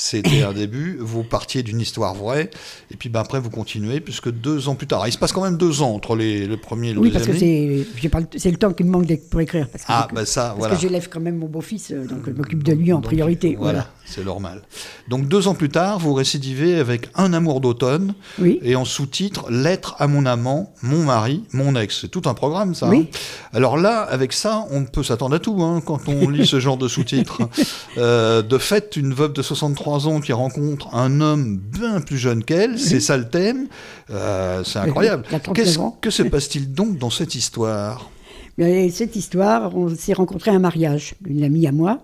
C'était 0.00 0.42
un 0.44 0.52
début. 0.52 0.96
Vous 1.00 1.24
partiez 1.24 1.64
d'une 1.64 1.80
histoire 1.80 2.14
vraie. 2.14 2.50
Et 2.92 2.96
puis, 2.96 3.08
bah, 3.08 3.18
après, 3.18 3.40
vous 3.40 3.50
continuez, 3.50 3.98
puisque 3.98 4.30
deux 4.30 4.68
ans 4.68 4.76
plus 4.76 4.86
tard. 4.86 5.04
Il 5.08 5.12
se 5.12 5.18
passe 5.18 5.32
quand 5.32 5.42
même 5.42 5.56
deux 5.56 5.82
ans 5.82 5.90
entre 5.92 6.14
les, 6.14 6.46
le 6.46 6.56
premier 6.56 6.90
et 6.90 6.92
le 6.94 7.00
Oui, 7.00 7.10
parce 7.10 7.26
deuxième 7.26 7.82
que 7.84 7.90
j'ai 8.00 8.08
pas 8.08 8.20
le- 8.20 8.26
c'est 8.36 8.52
le 8.52 8.58
temps 8.58 8.72
qui 8.72 8.84
me 8.84 8.90
manque 8.90 9.08
pour 9.28 9.40
écrire. 9.40 9.66
Parce 9.68 9.82
que, 9.82 9.88
Ah, 9.90 10.06
bah 10.14 10.24
ça, 10.24 10.42
parce 10.50 10.58
voilà. 10.58 10.74
que 10.76 10.80
j'élève 10.80 11.08
quand 11.08 11.18
même 11.18 11.38
mon 11.38 11.48
beau-fils, 11.48 11.90
euh, 11.90 12.06
donc 12.06 12.20
je 12.26 12.30
m'occupe 12.30 12.62
de 12.62 12.72
lui 12.74 12.92
en 12.92 12.96
Donc, 12.98 13.06
priorité. 13.06 13.56
Voilà. 13.58 13.88
c'est 14.06 14.24
normal. 14.24 14.62
Donc, 15.08 15.26
deux 15.26 15.48
ans 15.48 15.54
plus 15.54 15.68
tard, 15.68 15.98
vous 15.98 16.14
récidivez 16.14 16.76
avec 16.76 17.08
Un 17.16 17.32
amour 17.32 17.60
d'automne. 17.60 18.14
Oui. 18.38 18.60
Et 18.62 18.76
en 18.76 18.84
sous-titre, 18.84 19.50
Lettre 19.50 19.96
à 19.98 20.06
mon 20.06 20.26
amant, 20.26 20.72
mon 20.82 21.02
mari, 21.02 21.42
mon 21.52 21.74
ex. 21.74 22.02
C'est 22.02 22.08
tout 22.08 22.22
un 22.26 22.34
programme, 22.34 22.76
ça. 22.76 22.88
Oui. 22.88 23.08
hein. 23.12 23.18
Alors 23.52 23.76
là, 23.76 24.02
avec 24.02 24.32
ça, 24.32 24.64
on 24.70 24.84
peut 24.84 25.02
s'attendre 25.02 25.34
à 25.34 25.40
tout 25.40 25.60
hein, 25.64 25.82
quand 25.84 26.08
on 26.08 26.28
lit 26.28 26.46
ce 26.46 26.60
genre 26.60 26.76
de 26.76 26.86
sous-titres. 26.86 27.40
Euh, 27.96 28.42
de 28.42 28.58
fait, 28.58 28.96
une 28.96 29.12
veuve 29.12 29.32
de 29.32 29.42
63 29.42 29.87
23 29.88 30.08
ans 30.08 30.20
qui 30.20 30.32
rencontre 30.32 30.94
un 30.94 31.20
homme 31.20 31.56
bien 31.58 32.00
plus 32.00 32.18
jeune 32.18 32.44
qu'elle, 32.44 32.78
c'est 32.78 33.00
ça 33.00 33.16
le 33.16 33.28
thème, 33.28 33.68
euh, 34.10 34.62
c'est 34.64 34.78
incroyable. 34.78 35.24
Il 35.30 35.34
a 35.34 35.40
39 35.40 35.64
Qu'est-ce 35.64 35.78
que 36.00 36.10
se 36.10 36.22
passe-t-il 36.24 36.72
donc 36.72 36.98
dans 36.98 37.10
cette 37.10 37.34
histoire? 37.34 38.10
Cette 38.58 39.16
histoire, 39.16 39.74
on 39.76 39.88
s'est 39.94 40.12
rencontré 40.12 40.50
à 40.50 40.54
un 40.54 40.58
mariage, 40.58 41.14
une 41.26 41.44
amie 41.44 41.66
à 41.66 41.72
moi. 41.72 42.02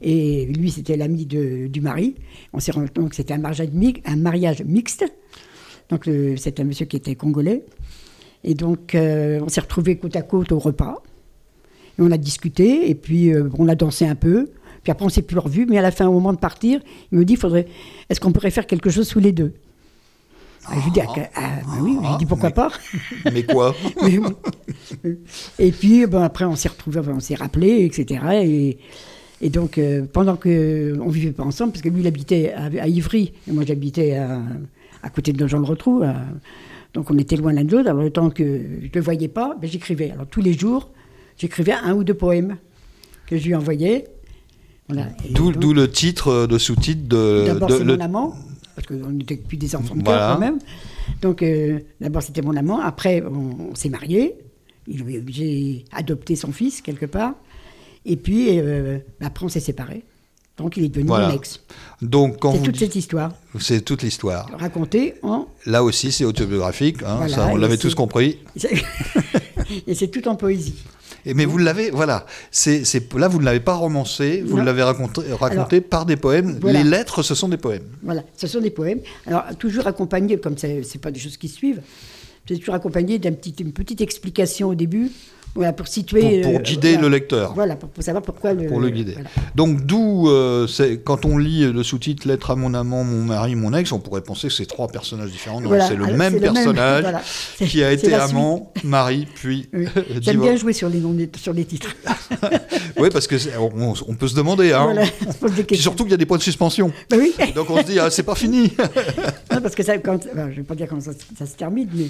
Et 0.00 0.46
lui, 0.46 0.70
c'était 0.70 0.96
l'ami 0.96 1.24
du 1.26 1.80
mari. 1.80 2.16
On 2.52 2.60
s'est 2.60 2.72
ren- 2.72 2.86
donc 2.94 3.14
c'était 3.14 3.34
un 3.34 3.38
mariage, 3.38 3.68
mi- 3.72 4.02
un 4.04 4.16
mariage 4.16 4.62
mixte. 4.64 5.04
Donc 5.90 6.08
c'était 6.36 6.62
un 6.62 6.64
monsieur 6.66 6.86
qui 6.86 6.96
était 6.96 7.14
congolais. 7.14 7.64
Et 8.44 8.54
donc 8.54 8.94
euh, 8.94 9.40
on 9.42 9.48
s'est 9.48 9.60
retrouvés 9.60 9.96
côte 9.96 10.16
à 10.16 10.22
côte 10.22 10.50
au 10.52 10.58
repas. 10.58 11.02
Et 11.98 12.02
on 12.02 12.10
a 12.10 12.18
discuté 12.18 12.90
et 12.90 12.94
puis 12.94 13.32
euh, 13.32 13.48
on 13.58 13.68
a 13.68 13.74
dansé 13.74 14.06
un 14.06 14.14
peu. 14.16 14.48
Puis 14.86 14.92
après 14.92 15.04
on 15.04 15.08
s'est 15.08 15.22
plus 15.22 15.38
revus. 15.40 15.66
Mais 15.68 15.78
à 15.78 15.82
la 15.82 15.90
fin, 15.90 16.06
au 16.06 16.12
moment 16.12 16.32
de 16.32 16.38
partir, 16.38 16.78
il 17.10 17.18
me 17.18 17.24
dit, 17.24 17.34
faudrait, 17.34 17.66
est-ce 18.08 18.20
qu'on 18.20 18.30
pourrait 18.30 18.52
faire 18.52 18.68
quelque 18.68 18.88
chose 18.88 19.08
tous 19.08 19.18
les 19.18 19.32
deux? 19.32 19.52
Ah, 20.64 20.74
Je 20.78 20.84
lui 20.84 20.92
dis, 20.92 21.00
ah, 21.00 21.12
ah, 21.34 21.40
bah 21.64 21.72
oui. 21.80 21.96
Je 22.00 22.08
lui 22.08 22.16
dis 22.18 22.26
pourquoi 22.26 22.50
mais- 22.50 22.54
pas? 22.54 22.70
Mais 23.32 23.42
quoi? 23.42 23.74
Mais 24.04 24.16
oui. 24.18 25.16
et 25.58 25.72
puis 25.72 26.04
après, 26.04 26.44
on 26.44 26.54
s'est 26.54 26.68
retrouvés, 26.68 27.00
on 27.08 27.18
s'est 27.18 27.34
rappelés, 27.34 27.84
etc. 27.84 28.20
Et, 28.44 28.78
et 29.40 29.50
donc, 29.50 29.76
euh, 29.78 30.04
pendant 30.12 30.36
qu'on 30.36 30.48
ne 30.50 31.10
vivait 31.10 31.32
pas 31.32 31.42
ensemble, 31.42 31.72
parce 31.72 31.82
que 31.82 31.88
lui, 31.88 32.02
il 32.02 32.06
habitait 32.06 32.52
à, 32.52 32.66
à 32.82 32.86
Ivry, 32.86 33.32
et 33.48 33.52
moi, 33.52 33.64
j'habitais 33.66 34.14
à, 34.16 34.40
à 35.02 35.10
côté 35.10 35.32
de 35.32 35.40
Nogent-le-Rotrou. 35.42 36.02
à- 36.04 36.14
donc, 36.94 37.10
on 37.10 37.18
était 37.18 37.34
loin 37.36 37.52
l'un 37.52 37.64
de 37.64 37.72
l'autre. 37.76 37.90
Alors, 37.90 38.02
le 38.04 38.10
temps 38.10 38.30
que 38.30 38.44
je 38.44 38.86
ne 38.86 38.90
le 38.94 39.00
voyais 39.00 39.28
pas, 39.28 39.56
ben, 39.60 39.68
j'écrivais. 39.68 40.12
Alors, 40.12 40.26
tous 40.28 40.40
les 40.40 40.52
jours, 40.52 40.90
j'écrivais 41.38 41.72
un 41.72 41.92
ou 41.94 42.04
deux 42.04 42.14
poèmes 42.14 42.56
que 43.26 43.36
je 43.36 43.44
lui 43.46 43.54
envoyais. 43.54 44.04
Voilà. 44.88 45.08
D'où 45.30 45.72
le 45.72 45.90
titre 45.90 46.28
euh, 46.28 46.46
de 46.46 46.58
sous-titre 46.58 47.08
de, 47.08 47.44
D'abord, 47.46 47.70
c'est 47.70 47.82
le- 47.84 47.96
mon 47.96 48.00
amant, 48.04 48.34
parce 48.74 48.86
qu'on 48.86 49.10
n'était 49.10 49.36
plus 49.36 49.56
des 49.56 49.74
enfants 49.74 49.96
de 49.96 50.02
Voilà. 50.04 50.20
cœur 50.28 50.34
quand 50.34 50.40
même. 50.40 50.58
Donc, 51.22 51.42
euh, 51.42 51.80
d'abord, 52.00 52.22
c'était 52.22 52.42
mon 52.42 52.56
amant. 52.56 52.80
Après, 52.80 53.22
on, 53.22 53.70
on 53.72 53.74
s'est 53.74 53.88
mariés. 53.88 54.34
J'ai 54.88 55.84
adopté 55.92 56.36
son 56.36 56.52
fils, 56.52 56.80
quelque 56.80 57.06
part. 57.06 57.34
Et 58.04 58.16
puis, 58.16 58.58
euh, 58.60 58.98
après, 59.20 59.44
on 59.44 59.48
s'est 59.48 59.58
séparés. 59.60 60.04
Donc, 60.58 60.76
il 60.76 60.84
est 60.84 60.88
devenu 60.88 61.08
Voilà. 61.08 61.28
mon 61.28 61.34
ex. 61.34 61.60
Donc 62.00 62.38
quand 62.38 62.52
C'est 62.52 62.62
toute 62.62 62.76
cette 62.78 62.96
histoire, 62.96 63.32
c'est 63.60 63.84
toute 63.84 64.02
l'histoire. 64.02 64.48
racontée 64.58 65.14
en... 65.22 65.46
Là 65.66 65.82
aussi, 65.84 66.12
c'est 66.12 66.24
autobiographique. 66.24 67.02
hein, 67.02 67.16
Voilà, 67.16 67.34
ça, 67.34 67.48
on 67.48 67.56
l'avait 67.56 67.76
tous 67.76 67.94
compris. 67.94 68.38
Et 69.86 69.94
c'est 69.94 70.08
tout 70.08 70.26
en 70.28 70.36
poésie. 70.36 70.76
Et, 71.26 71.34
mais 71.34 71.44
vous 71.44 71.58
l'avez, 71.58 71.90
voilà. 71.90 72.24
C'est, 72.50 72.82
là, 73.16 73.28
vous 73.28 73.40
ne 73.40 73.44
l'avez 73.44 73.60
pas 73.60 73.74
romancé, 73.74 74.42
vous 74.46 74.56
l'avez 74.56 74.82
raconté, 74.82 75.20
raconté 75.32 75.80
par 75.80 76.06
des 76.06 76.16
poèmes. 76.16 76.58
voilà. 76.60 76.82
Les 76.82 76.88
lettres, 76.88 77.22
ce 77.22 77.34
sont 77.34 77.48
des 77.48 77.56
poèmes. 77.56 77.82
Voilà, 78.02 78.22
ce 78.36 78.46
sont 78.46 78.60
des 78.60 78.70
poèmes. 78.70 79.00
Alors, 79.26 79.44
toujours 79.58 79.86
accompagnés, 79.88 80.38
comme 80.38 80.56
ce 80.56 80.66
n'est 80.66 81.00
pas 81.02 81.10
des 81.10 81.20
choses 81.20 81.36
qui 81.36 81.48
suivent, 81.48 81.82
c'est 82.48 82.56
toujours 82.56 82.76
accompagné 82.76 83.18
d'une 83.18 83.34
petite, 83.36 83.58
une 83.60 83.72
petite 83.72 84.00
explication 84.00 84.68
au 84.68 84.74
début, 84.76 85.10
voilà, 85.56 85.72
pour 85.72 85.88
situer... 85.88 86.42
Pour, 86.42 86.52
pour 86.52 86.60
euh, 86.60 86.62
guider 86.62 86.92
voilà. 86.92 87.02
le 87.02 87.14
lecteur. 87.14 87.54
Voilà, 87.54 87.76
pour, 87.76 87.88
pour 87.88 88.02
savoir 88.04 88.22
pourquoi 88.22 88.52
le... 88.54 88.66
Pour 88.66 88.80
le 88.80 88.90
guider. 88.90 89.12
voilà. 89.12 89.28
Donc 89.54 89.84
d'où, 89.84 90.28
euh, 90.28 90.66
quand 91.04 91.24
on 91.24 91.38
lit 91.38 91.70
le 91.70 91.82
sous-titre 91.82 92.26
Lettre 92.28 92.50
à 92.50 92.56
mon 92.56 92.74
amant, 92.74 93.04
mon 93.04 93.24
mari, 93.24 93.54
mon 93.54 93.74
ex, 93.74 93.90
on 93.92 93.98
pourrait 93.98 94.22
penser 94.22 94.48
que 94.48 94.54
c'est 94.54 94.66
trois 94.66 94.88
personnages 94.88 95.30
différents. 95.30 95.60
Non, 95.60 95.70
c'est 95.86 95.96
le 95.96 96.06
même 96.06 96.32
c'est 96.34 96.38
le 96.38 96.52
même, 96.52 96.64
personnage 96.74 97.04
qui 97.56 97.82
a 97.82 97.92
été 97.92 98.14
amant, 98.14 98.72
mari, 98.84 99.26
puis 99.34 99.68
Oui. 99.72 99.86
J'aime 100.20 100.40
bien 100.40 100.56
jouer 100.56 100.72
sur 100.72 100.88
les 100.88 100.98
noms, 101.00 101.12
des- 101.12 101.30
sur 101.36 101.52
les 101.52 101.64
titres. 101.64 101.94
Oui, 102.98 103.10
parce 103.12 103.26
que 103.26 103.36
on, 103.58 103.92
on 104.08 104.14
peut 104.14 104.28
se 104.28 104.34
demander. 104.34 104.72
Hein. 104.72 104.94
On 105.26 105.48
se 105.48 105.62
Puis 105.62 105.76
surtout 105.76 106.04
qu'il 106.04 106.12
y 106.12 106.14
a 106.14 106.18
des 106.18 106.24
points 106.26 106.38
de 106.38 106.42
suspension. 106.42 106.90
Bah 107.10 107.16
oui, 107.18 107.34
Donc 107.54 107.68
on 107.68 107.76
se 107.78 107.82
dit, 107.82 107.98
ah, 107.98 108.10
c'est 108.10 108.22
pas 108.22 108.34
fini. 108.34 108.72
Non, 109.52 109.60
parce 109.62 109.74
que 109.74 109.82
ça, 109.82 109.96
quand, 109.98 110.18
je 110.22 110.38
ne 110.38 110.50
vais 110.50 110.62
pas 110.62 110.74
dire 110.74 110.86
comment 110.88 111.00
ça, 111.00 111.12
ça 111.38 111.46
se 111.46 111.54
termine, 111.56 111.88
mais. 111.94 112.06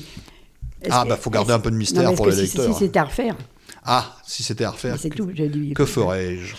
Ah, 0.90 1.04
bah, 1.04 1.16
faut 1.16 1.30
garder 1.30 1.52
un 1.52 1.58
peu 1.60 1.70
de 1.70 1.76
mystère 1.76 2.14
pour 2.14 2.26
les 2.26 2.32
si- 2.34 2.42
lecteurs. 2.42 2.72
Si, 2.72 2.78
c'était 2.84 2.98
à 2.98 3.04
refaire, 3.04 3.36
Ah, 3.84 4.16
si 4.26 4.42
c'était 4.42 4.64
à 4.64 4.70
refaire, 4.70 4.96
c'est 4.98 5.10
tout. 5.10 5.30
j'ai 5.34 5.48
dit- 5.48 5.72
que 5.74 5.84
ferais-je 5.84 6.54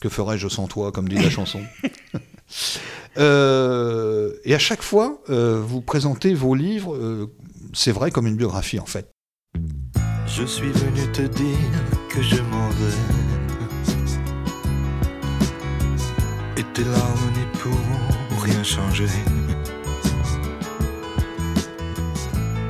Que 0.00 0.08
ferais-je 0.08 0.48
sans 0.48 0.66
toi, 0.68 0.92
comme 0.92 1.08
dit 1.08 1.16
la 1.16 1.30
chanson 1.30 1.60
Euh, 3.18 4.32
Et 4.44 4.54
à 4.54 4.58
chaque 4.58 4.82
fois, 4.82 5.20
euh, 5.28 5.60
vous 5.60 5.80
présentez 5.80 6.34
vos 6.34 6.54
livres, 6.54 6.94
euh, 6.94 7.26
c'est 7.72 7.90
vrai, 7.92 8.10
comme 8.12 8.26
une 8.26 8.36
biographie 8.36 8.78
en 8.78 8.86
fait. 8.86 9.10
Je 10.26 10.44
suis 10.44 10.70
venu 10.70 11.10
te 11.12 11.22
dire 11.22 11.56
que 12.10 12.22
je 12.22 12.40
m'en 12.42 12.68
vais. 12.68 12.96
Et 16.58 16.64
tes 16.74 16.84
larmes 16.84 17.30
n'y 17.34 17.58
pourront 17.60 18.40
rien 18.42 18.62
changer. 18.62 19.06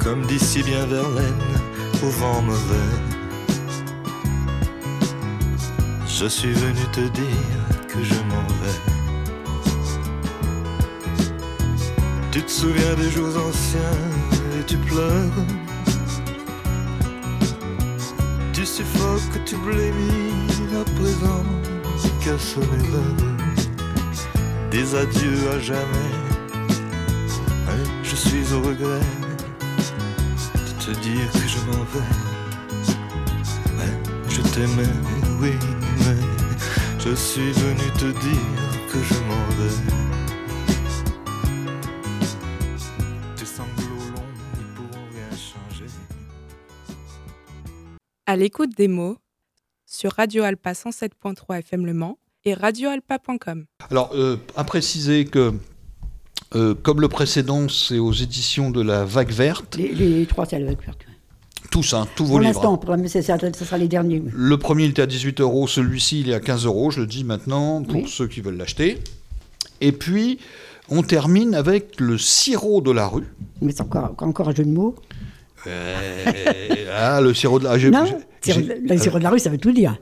Comme 0.03 0.27
dit 0.27 0.39
si 0.39 0.63
bien 0.63 0.87
Verlaine 0.87 1.35
au 2.03 2.09
vent 2.09 2.43
mauvais. 2.43 2.93
Je 6.07 6.27
suis 6.27 6.53
venu 6.53 6.83
te 6.93 7.01
dire 7.01 7.65
que 7.89 8.03
je 8.03 8.15
m'en 8.31 8.47
vais. 8.61 8.81
Tu 12.31 12.43
te 12.43 12.51
souviens 12.51 12.95
des 12.95 13.11
jours 13.11 13.37
anciens 13.49 13.99
et 14.59 14.65
tu 14.65 14.77
pleures. 14.79 15.45
Tu 18.53 18.67
suffoques, 18.67 19.45
tu 19.45 19.57
blémis 19.57 20.75
à 20.81 20.85
présent, 20.99 21.45
sonner 22.37 22.67
l'heure 22.93 23.39
des 24.71 24.95
adieux 24.95 25.51
à 25.51 25.59
jamais. 25.59 26.13
Ouais, 27.67 27.85
je 28.03 28.15
suis 28.15 28.53
au 28.53 28.61
regret 28.61 29.28
te 30.89 31.01
dire 31.01 31.31
que 31.33 31.47
je 31.47 31.59
m'en 31.67 31.85
vais. 31.93 32.09
Ouais, 33.77 33.93
je 34.29 34.41
t'aimais, 34.41 34.95
oui, 35.41 35.53
mais 35.99 36.17
je 36.99 37.15
suis 37.15 37.53
venu 37.53 37.91
te 37.99 38.07
dire 38.07 38.89
que 38.91 38.99
je 39.03 39.15
m'en 39.29 39.45
vais. 39.59 39.77
Tes 43.37 43.45
sanglots 43.45 44.05
longs 44.15 44.33
n'y 44.57 44.65
pourront 44.75 45.05
rien 45.13 45.31
changer. 45.31 45.91
À 48.27 48.37
l'écoute 48.37 48.75
des 48.77 48.89
mots 48.89 49.19
sur 49.85 50.13
Radio 50.13 50.45
Alpa 50.45 50.73
107.3 50.73 51.59
FM 51.59 51.85
Le 51.85 51.93
Mans 51.93 52.19
et 52.47 52.55
radioalpa.com. 52.55 53.67
Alors, 53.91 54.13
euh, 54.15 54.39
à 54.57 54.65
préciser 54.65 55.27
que, 55.27 55.53
euh, 56.55 56.75
comme 56.83 57.01
le 57.01 57.09
précédent, 57.09 57.69
c'est 57.69 57.99
aux 57.99 58.13
éditions 58.13 58.71
de 58.71 58.81
la 58.83 59.05
Vague 59.05 59.31
Verte, 59.31 59.77
Les, 59.77 59.93
les 59.93 60.27
trois, 60.27 60.47
c'est 60.47 60.59
la 60.59 60.75
couverture. 60.75 61.09
tous, 61.71 61.93
hein, 61.95 62.07
tous 62.17 62.25
vos 62.25 62.31
Pour 62.31 62.41
livres. 62.41 62.53
l'instant, 62.55 62.79
pour- 62.79 62.97
ça, 63.09 63.23
ça 63.23 63.53
sera 63.53 63.77
les 63.79 63.89
derniers. 63.89 64.21
oui. 64.25 64.31
Le 64.33 64.57
premier, 64.57 64.85
il 64.85 64.91
était 64.91 65.03
à 65.03 65.07
18 65.07 65.41
euros, 65.41 65.67
celui-ci, 65.69 66.21
il 66.21 66.31
est 66.31 66.35
à 66.35 66.41
15 66.41 66.65
euros, 66.65 66.91
je 66.91 67.01
le 67.01 67.07
dis 67.07 67.25
maintenant, 67.25 67.83
pour 67.83 67.97
Oui. 67.97 68.05
ceux 68.09 68.27
qui 68.29 68.41
veulent 68.41 68.57
l'acheter. 68.57 68.99
Et 69.81 69.93
puis, 69.93 70.39
on 70.89 71.03
termine 71.03 71.55
avec 71.55 72.01
le 72.01 72.17
sirop 72.19 72.81
de 72.81 72.91
la 72.93 73.07
rue. 73.07 73.25
Mais 73.61 73.73
c'est 73.73 73.83
encore, 73.83 74.15
encore 74.19 74.49
un 74.49 74.55
jeu 74.55 74.65
de 74.65 74.71
mots. 74.71 74.95
Euh, 75.67 76.25
ah, 76.97 77.21
le 77.21 77.35
sirop 77.35 77.59
de 77.59 77.65
la 77.65 77.73
rue. 77.73 77.91
non, 77.91 78.05
le 78.05 78.99
sirop 78.99 79.19
de 79.19 79.25
la 79.25 79.31
rue, 79.31 79.39
ça 79.39 79.51
veut 79.51 79.59
tout 79.59 79.73
dire. 79.73 79.99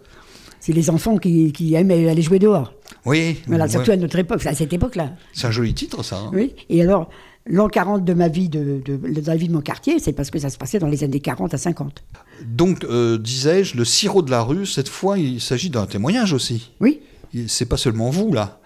C'est 0.60 0.72
les 0.72 0.90
enfants 0.90 1.16
qui, 1.18 1.52
qui 1.52 1.74
aiment 1.74 1.90
aller 1.90 2.22
jouer 2.22 2.38
dehors. 2.38 2.72
Oui, 3.06 3.38
Voilà, 3.46 3.64
ouais. 3.64 3.70
surtout 3.70 3.92
à 3.92 3.96
notre 3.96 4.18
époque, 4.18 4.44
à 4.46 4.54
cette 4.54 4.72
époque-là. 4.72 5.12
c'est 5.32 5.46
un 5.46 5.50
joli 5.50 5.72
titre, 5.74 6.02
ça. 6.02 6.18
hein. 6.18 6.30
Oui. 6.34 6.54
Et 6.68 6.82
alors, 6.82 7.08
l'an 7.46 7.68
40 7.68 8.04
de 8.04 8.12
ma 8.14 8.28
vie, 8.28 8.48
de, 8.48 8.82
de, 8.84 8.96
de 8.96 9.26
la 9.26 9.36
vie 9.36 9.48
de 9.48 9.52
mon 9.52 9.60
quartier, 9.60 9.98
c'est 10.00 10.12
parce 10.12 10.30
que 10.30 10.38
ça 10.38 10.50
se 10.50 10.58
passait 10.58 10.78
dans 10.80 10.88
les 10.88 11.04
années 11.04 11.20
40 11.20 11.54
à 11.54 11.56
50. 11.58 12.02
Donc, 12.44 12.84
euh, 12.84 13.16
disais-je, 13.16 13.76
le 13.76 13.84
sirop 13.84 14.22
de 14.22 14.30
la 14.30 14.42
rue, 14.42 14.66
cette 14.66 14.88
fois, 14.88 15.18
il 15.18 15.40
s'agit 15.40 15.70
d'un 15.70 15.86
témoignage 15.86 16.32
aussi. 16.32 16.72
Oui. 16.80 17.00
C'est 17.46 17.66
pas 17.68 17.76
seulement 17.76 18.10
vous, 18.10 18.32
là. 18.32 18.60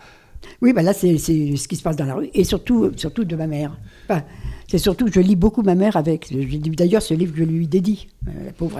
Oui, 0.62 0.73
ben 0.73 0.82
là, 0.82 0.92
c'est 0.94 1.18
ce 1.18 1.68
qui 1.68 1.76
se 1.76 1.82
passe 1.82 1.97
dans 1.97 2.04
la 2.06 2.14
rue, 2.14 2.30
et 2.32 2.44
surtout, 2.44 2.90
surtout 2.97 3.25
de 3.25 3.37
ma 3.37 3.47
mère. 3.47 3.76
Enfin, 4.09 4.23
c'est 4.68 4.78
surtout 4.78 5.06
que 5.06 5.12
je 5.12 5.20
lis 5.20 5.37
beaucoup 5.37 5.62
ma 5.62 5.75
mère 5.75 5.97
avec. 5.97 6.32
D'ailleurs, 6.76 7.02
ce 7.02 7.12
livre, 7.14 7.35
je 7.37 7.44
lui 7.44 7.66
dédie. 7.66 8.09
Euh, 8.28 8.30
la 8.47 8.52
pauvre, 8.52 8.78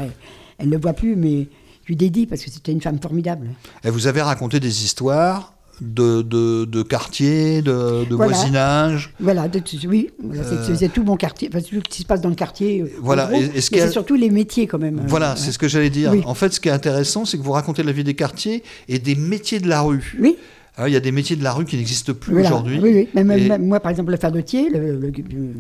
elle 0.59 0.67
ne 0.69 0.73
le 0.73 0.81
voit 0.81 0.93
plus, 0.95 1.17
mais 1.17 1.49
lui 1.91 1.97
dédie 1.97 2.27
parce 2.27 2.43
que 2.45 2.51
c'était 2.51 2.73
une 2.73 2.81
femme 2.81 2.99
formidable. 3.01 3.49
Et 3.85 3.91
vous 3.91 4.07
avez 4.07 4.23
raconté 4.23 4.61
des 4.61 4.85
histoires 4.85 5.55
de, 5.81 6.23
de, 6.23 6.67
de 6.67 6.83
quartier, 6.83 7.63
de, 7.63 8.05
de 8.09 8.15
Voilà. 8.15 8.33
voisinage. 8.35 9.13
Voilà, 9.19 9.49
de- 9.49 9.63
oui, 9.89 10.11
voilà, 10.23 10.45
c'est- 10.45 10.77
c'est 10.77 10.89
tout 10.91 11.03
mon 11.03 11.17
quartier, 11.17 11.49
enfin, 11.51 11.61
tout 11.61 11.77
ce 11.77 11.81
qui 11.81 12.03
se 12.03 12.07
passe 12.07 12.21
dans 12.21 12.29
le 12.29 12.35
quartier. 12.35 12.83
euh, 12.83 12.91
Voilà, 13.01 13.27
gros, 13.27 13.41
et- 13.41 13.51
et 13.57 13.61
ce 13.61 13.71
c'est 13.75 13.91
surtout 13.91 14.15
les 14.15 14.31
métiers 14.31 14.67
quand 14.67 14.79
même. 14.79 14.99
euh, 14.99 15.03
Voilà, 15.07 15.31
ouais. 15.31 15.37
c'est 15.39 15.53
ce 15.53 15.59
que 15.59 15.69
j'allais 15.69 15.91
dire. 15.91 16.11
Oui. 16.13 16.23
En 16.27 16.35
fait, 16.35 16.53
ce 16.53 16.61
qui 16.61 16.69
est 16.69 16.73
intéressant, 16.73 17.25
c'est 17.25 17.39
que 17.39 17.43
vous 17.43 17.53
racontez 17.53 17.83
la 17.83 17.93
vie 17.93 18.05
des 18.05 18.15
quartiers 18.15 18.63
et 18.89 18.99
des 18.99 19.15
métiers 19.17 19.59
de 19.59 19.69
la 19.69 19.81
rue. 19.83 20.17
Oui, 20.21 20.37
Hein, 20.79 20.87
Il 20.87 20.93
y 20.93 20.97
a 20.97 21.01
des 21.01 21.13
métiers 21.13 21.35
de 21.37 21.43
la 21.43 21.53
rue 21.53 21.65
qui 21.65 21.77
n'existent 21.77 22.15
plus 22.15 22.33
voilà. 22.33 22.49
aujourd'hui. 22.51 22.79
Oui, 22.81 22.91
oui. 22.95 23.09
Même, 23.13 23.31
Et- 23.33 23.59
moi, 23.59 23.81
par 23.81 23.91
exemple, 23.91 24.13
le 24.13 24.17
fadotier, 24.17 24.71
le, 24.71 24.99
le- 24.99 25.09
le- 25.11 25.55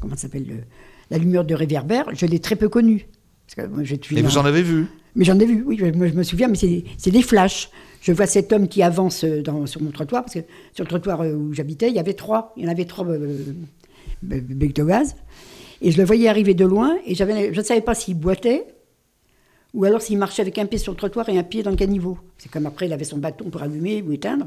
comment 0.00 0.16
ça 0.16 0.22
s'appelle, 0.22 0.44
le- 0.46 0.64
la 1.10 1.16
lumière 1.18 1.44
de 1.44 1.54
réverbère, 1.54 2.06
je 2.12 2.26
l'ai 2.26 2.38
très 2.40 2.56
peu 2.56 2.68
connu. 2.68 3.06
Parce 3.54 3.68
que 3.68 3.74
moi, 3.74 3.84
je 3.84 3.96
suis 4.00 4.18
Et 4.18 4.22
vous 4.22 4.38
en 4.38 4.44
avez 4.44 4.62
vu 4.62 4.86
Mais 5.14 5.24
j'en 5.24 5.38
ai 5.38 5.44
vu, 5.44 5.62
oui, 5.66 5.76
je- 5.78 5.84
moi 5.86 6.06
je 6.08 6.14
me 6.14 6.22
souviens, 6.22 6.48
mais 6.48 6.56
c'est 6.56 7.10
des 7.10 7.22
flashs. 7.22 7.70
je 8.00 8.12
vois 8.12 8.26
cet 8.26 8.52
homme 8.52 8.66
qui 8.68 8.82
avance 8.82 9.24
euh, 9.24 9.42
dans, 9.42 9.66
sur 9.66 9.82
mon 9.82 9.90
trottoir, 9.90 10.22
parce 10.24 10.34
que 10.34 10.40
sur 10.74 10.84
le 10.84 10.88
trottoir 10.88 11.20
euh, 11.20 11.34
où 11.34 11.52
j'habitais, 11.52 11.88
il 11.88 11.94
y 11.94 11.98
avait 11.98 12.14
trois, 12.14 12.52
il 12.56 12.64
y 12.64 12.66
en 12.66 12.70
avait 12.70 12.84
trois 12.86 13.06
euh, 13.06 13.44
becs 14.22 14.74
de 14.74 14.84
gaz. 14.84 15.14
Et 15.82 15.90
je 15.90 15.98
le 15.98 16.04
voyais 16.04 16.28
arriver 16.28 16.54
de 16.54 16.64
loin, 16.64 16.96
et 17.06 17.14
je 17.14 17.24
ne 17.24 17.62
savais 17.62 17.80
pas 17.80 17.94
s'il 17.94 18.14
boitait, 18.16 18.64
ou 19.74 19.84
alors 19.84 20.00
s'il 20.00 20.18
marchait 20.18 20.42
avec 20.42 20.58
un 20.58 20.66
pied 20.66 20.78
sur 20.78 20.92
le 20.92 20.96
trottoir 20.98 21.28
et 21.28 21.38
un 21.38 21.42
pied 21.42 21.62
dans 21.62 21.70
le 21.70 21.76
caniveau. 21.76 22.18
C'est 22.38 22.50
comme 22.50 22.66
après, 22.66 22.86
il 22.86 22.92
avait 22.92 23.04
son 23.04 23.18
bâton 23.18 23.50
pour 23.50 23.62
allumer 23.62 24.02
ou 24.02 24.12
éteindre. 24.12 24.46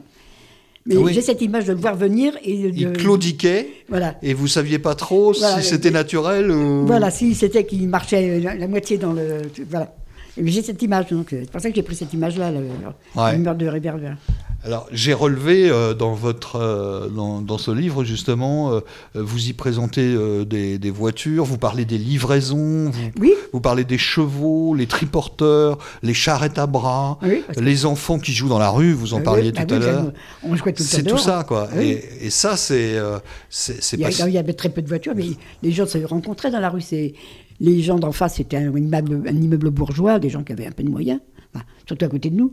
Mais 0.87 0.97
oui. 0.97 1.13
j'ai 1.13 1.21
cette 1.21 1.41
image 1.41 1.65
de 1.65 1.73
le 1.73 1.79
voir 1.79 1.95
venir 1.95 2.33
et 2.43 2.69
de, 2.69 2.77
Il 2.77 2.93
claudiquait 2.93 3.69
Voilà. 3.89 4.15
et 4.21 4.35
vous 4.35 4.47
saviez 4.47 4.77
pas 4.77 4.93
trop 4.93 5.33
Voilà, 5.33 5.59
si 5.61 5.67
c'était 5.69 5.89
naturel 5.89 6.51
ou... 6.51 6.85
Voilà, 6.85 7.09
si 7.09 7.33
c'était 7.33 7.65
qu'il 7.65 7.87
marchait 7.89 8.39
la, 8.39 8.53
la 8.55 8.67
moitié 8.67 8.97
dans 8.99 9.13
le. 9.13 9.41
Voilà. 9.69 9.95
J'ai 10.37 10.61
cette 10.61 10.81
image, 10.83 11.07
donc 11.09 11.31
euh, 11.33 11.39
c'est 11.43 11.51
pour 11.51 11.61
ça 11.61 11.69
que 11.69 11.75
j'ai 11.75 11.81
pris 11.81 11.95
cette 11.95 12.13
image-là, 12.13 12.51
le, 12.51 12.59
Ouais. 13.15 13.37
de 13.55 13.67
Réverbère. 13.67 14.17
Alors, 14.65 14.87
j'ai 14.91 15.13
relevé 15.13 15.69
euh, 15.69 15.93
dans, 15.93 16.13
votre, 16.13 16.55
euh, 16.55 17.07
dans, 17.07 17.39
dans 17.41 17.57
ce 17.59 17.69
livre, 17.69 18.03
justement, 18.03 18.71
euh, 18.73 18.79
vous 19.13 19.47
y 19.47 19.53
présentez 19.53 20.15
des, 20.45 20.79
des 20.79 20.89
voitures, 20.91 21.45
vous 21.45 21.59
parlez 21.59 21.85
des 21.85 21.99
livraisons, 21.99 22.89
vous, 22.89 23.11
Oui, 23.19 23.33
vous 23.53 23.61
parlez 23.61 23.83
des 23.83 23.99
chevaux, 23.99 24.73
les 24.73 24.87
triporteurs, 24.87 25.77
les 26.01 26.15
charrettes 26.15 26.57
à 26.57 26.65
bras, 26.65 27.19
oui. 27.21 27.43
parce 27.45 27.59
que- 27.59 27.63
les 27.63 27.85
enfants 27.85 28.17
qui 28.17 28.33
jouent 28.33 28.49
dans 28.49 28.57
la 28.59 28.69
rue, 28.71 28.93
vous 28.93 29.13
en 29.13 29.19
Euh, 29.19 29.23
parliez 29.23 29.49
oui, 29.49 29.51
bah 29.51 29.65
tout 29.65 29.75
à 29.75 29.77
oui, 29.77 29.83
l'heure. 29.85 30.11
On 30.43 30.55
jouait 30.55 30.73
tout 30.73 30.81
C'est 30.83 31.03
tout 31.03 31.17
ça, 31.19 31.45
quoi. 31.47 31.67
Oui. 31.75 31.99
Et, 32.21 32.25
et 32.25 32.29
ça, 32.31 32.57
c'est 32.57 32.93
Il 32.95 33.99
y, 33.99 34.01
pas... 34.03 34.23
a- 34.23 34.27
il 34.27 34.33
y 34.33 34.37
avait 34.39 34.53
très 34.53 34.69
peu 34.69 34.81
de 34.81 34.87
voitures, 34.87 35.13
mais 35.15 35.25
les 35.61 35.71
gens 35.71 35.85
se 35.85 35.99
rencontraient 35.99 36.49
dans 36.51 36.59
la 36.59 36.69
rue. 36.69 36.81
C'est 36.81 37.13
les 37.59 37.81
gens 37.83 37.99
d'en 37.99 38.11
face, 38.11 38.35
c'était 38.35 38.57
un 38.57 38.75
immeuble, 38.75 39.21
un 39.27 39.35
immeuble 39.35 39.69
bourgeois, 39.69 40.17
des 40.19 40.29
gens 40.29 40.43
qui 40.43 40.51
avaient 40.53 40.65
un 40.65 40.71
peu 40.71 40.83
de 40.83 40.89
moyens, 40.89 41.19
enfin, 41.53 41.63
surtout 41.87 42.05
à 42.05 42.07
côté 42.09 42.29
de 42.31 42.35
nous. 42.35 42.51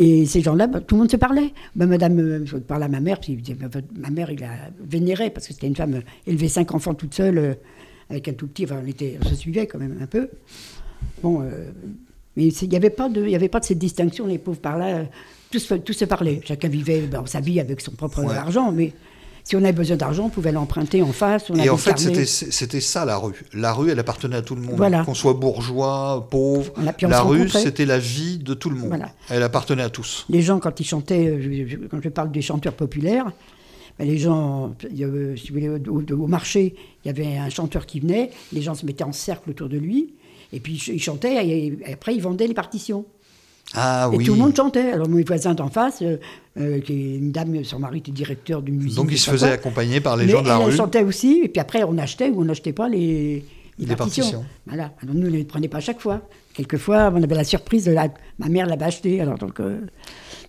Et 0.00 0.26
ces 0.26 0.40
gens-là, 0.42 0.68
bah, 0.68 0.80
tout 0.80 0.94
le 0.94 1.00
monde 1.00 1.10
se 1.10 1.16
parlait. 1.16 1.52
Bah, 1.74 1.86
madame, 1.86 2.18
euh, 2.20 2.46
je 2.46 2.56
parlais 2.56 2.84
à 2.84 2.88
ma 2.88 3.00
mère, 3.00 3.18
puis 3.18 3.32
il 3.32 3.42
disait, 3.42 3.54
bah, 3.60 3.68
ma 3.98 4.10
mère, 4.10 4.30
il 4.30 4.38
la 4.40 4.50
vénérait, 4.80 5.28
parce 5.30 5.48
que 5.48 5.52
c'était 5.52 5.66
une 5.66 5.74
femme 5.76 5.94
euh, 5.94 6.00
élevée 6.26 6.46
cinq 6.48 6.72
enfants 6.72 6.94
toute 6.94 7.14
seule, 7.14 7.38
euh, 7.38 7.54
avec 8.08 8.28
un 8.28 8.32
tout 8.32 8.46
petit, 8.46 8.64
enfin, 8.64 8.80
on, 8.82 8.86
était, 8.86 9.18
on 9.20 9.28
se 9.28 9.34
suivait 9.34 9.66
quand 9.66 9.78
même 9.78 9.98
un 10.00 10.06
peu. 10.06 10.28
Bon, 11.22 11.42
euh, 11.42 11.70
mais 12.36 12.46
il 12.46 12.68
n'y 12.68 12.76
avait, 12.76 12.90
pas 12.90 13.08
de- 13.08 13.26
y 13.26 13.34
avait 13.34 13.48
pas 13.48 13.58
de 13.60 13.64
cette 13.64 13.78
distinction, 13.78 14.26
les 14.26 14.38
pauvres 14.38 14.60
par 14.60 14.78
là, 14.78 15.02
tous, 15.50 15.58
se- 15.58 15.74
tous 15.74 15.92
se 15.94 16.04
parlaient. 16.04 16.40
Chacun 16.44 16.68
vivait 16.68 17.00
ben, 17.02 17.24
sa 17.26 17.40
vie 17.40 17.58
avec 17.58 17.80
son 17.80 17.90
propre 17.92 18.22
Ouais. 18.24 18.34
argent, 18.36 18.70
mais 18.70 18.92
si 19.48 19.56
on 19.56 19.60
avait 19.60 19.72
besoin 19.72 19.96
d'argent, 19.96 20.26
on 20.26 20.28
pouvait 20.28 20.52
l'emprunter 20.52 21.00
en 21.02 21.10
face. 21.12 21.48
On 21.48 21.54
Et 21.54 21.70
en 21.70 21.78
fait, 21.78 21.98
c'était 22.26 22.80
ça 22.80 23.06
la 23.06 23.16
rue. 23.16 23.44
La 23.54 23.72
rue, 23.72 23.90
elle 23.90 23.98
appartenait 23.98 24.36
à 24.36 24.42
tout 24.42 24.54
le 24.54 24.60
monde. 24.60 24.76
Voilà. 24.76 25.04
Qu'on 25.04 25.14
soit 25.14 25.32
bourgeois, 25.32 26.26
pauvre. 26.30 26.72
La 27.08 27.22
rue, 27.22 27.48
c'était 27.48 27.86
la 27.86 27.98
vie 27.98 28.38
de 28.38 28.52
tout 28.52 28.68
le 28.68 28.76
monde. 28.76 28.88
Voilà. 28.88 29.10
Elle 29.30 29.42
appartenait 29.42 29.82
à 29.82 29.88
tous. 29.88 30.26
Les 30.28 30.42
gens, 30.42 30.58
quand 30.58 30.78
ils 30.80 30.84
chantaient, 30.86 31.26
euh, 31.28 31.40
je- 31.40 31.66
je- 31.66 31.76
quand 31.86 32.00
je 32.02 32.08
parle 32.10 32.30
des 32.30 32.42
chanteurs 32.42 32.74
populaires, 32.74 33.32
ben, 33.98 34.06
les 34.06 34.18
gens, 34.18 34.74
si 34.82 35.02
vous 35.02 35.54
voulez, 35.54 35.68
au, 35.70 35.78
au- 35.98 36.22
au 36.24 36.26
marché, 36.26 36.74
il 37.04 37.08
y 37.08 37.10
avait 37.10 37.38
un 37.38 37.48
chanteur 37.48 37.86
qui 37.86 38.00
venait, 38.00 38.30
les 38.52 38.60
gens 38.60 38.74
se 38.74 38.84
mettaient 38.84 39.04
en 39.04 39.12
cercle 39.12 39.48
autour 39.50 39.68
de 39.70 39.78
lui, 39.78 40.12
et 40.52 40.60
puis 40.60 40.74
ils 40.88 41.00
chantaient, 41.02 41.34
et, 41.46 41.66
et 41.86 41.92
après 41.94 42.14
ils 42.14 42.20
vendaient 42.22 42.46
les 42.46 42.54
partitions. 42.54 43.06
Ah 43.74 44.08
et 44.12 44.16
oui. 44.16 44.24
tout 44.24 44.32
le 44.32 44.38
monde 44.38 44.56
chantait. 44.56 44.92
Alors 44.92 45.08
mon 45.08 45.20
voisin 45.22 45.54
d'en 45.54 45.68
face, 45.68 46.00
euh, 46.02 46.16
euh, 46.58 46.80
qui 46.80 46.92
est 46.92 47.16
une 47.18 47.32
dame, 47.32 47.62
son 47.64 47.78
mari 47.78 47.98
était 47.98 48.12
directeur 48.12 48.62
d'une 48.62 48.82
usine. 48.82 48.94
Donc 48.96 49.08
il 49.10 49.18
se 49.18 49.30
faisait 49.30 49.46
quoi. 49.48 49.54
accompagner 49.54 50.00
par 50.00 50.16
les 50.16 50.24
Mais 50.26 50.32
gens 50.32 50.42
de 50.42 50.48
la 50.48 50.56
elle, 50.56 50.62
elle 50.62 50.70
rue. 50.70 50.76
chantait 50.76 51.02
aussi, 51.02 51.40
et 51.44 51.48
puis 51.48 51.60
après 51.60 51.82
on 51.84 51.98
achetait 51.98 52.30
ou 52.30 52.40
on 52.40 52.44
n'achetait 52.44 52.72
pas 52.72 52.88
les, 52.88 53.44
les 53.78 53.86
Les 53.86 53.94
partitions. 53.96 54.22
partitions. 54.24 54.44
Voilà. 54.66 54.92
Alors 55.02 55.14
nous, 55.14 55.26
on 55.26 55.30
ne 55.30 55.36
les 55.36 55.44
prenait 55.44 55.68
pas 55.68 55.78
à 55.78 55.80
chaque 55.82 56.00
fois. 56.00 56.22
Quelquefois, 56.54 57.12
on 57.14 57.22
avait 57.22 57.34
la 57.36 57.44
surprise 57.44 57.84
de 57.84 57.92
la... 57.92 58.08
ma 58.38 58.48
mère 58.48 58.66
l'avait 58.66 58.86
acheté. 58.86 59.20
Alors 59.20 59.38
donc, 59.38 59.60
euh, 59.60 59.78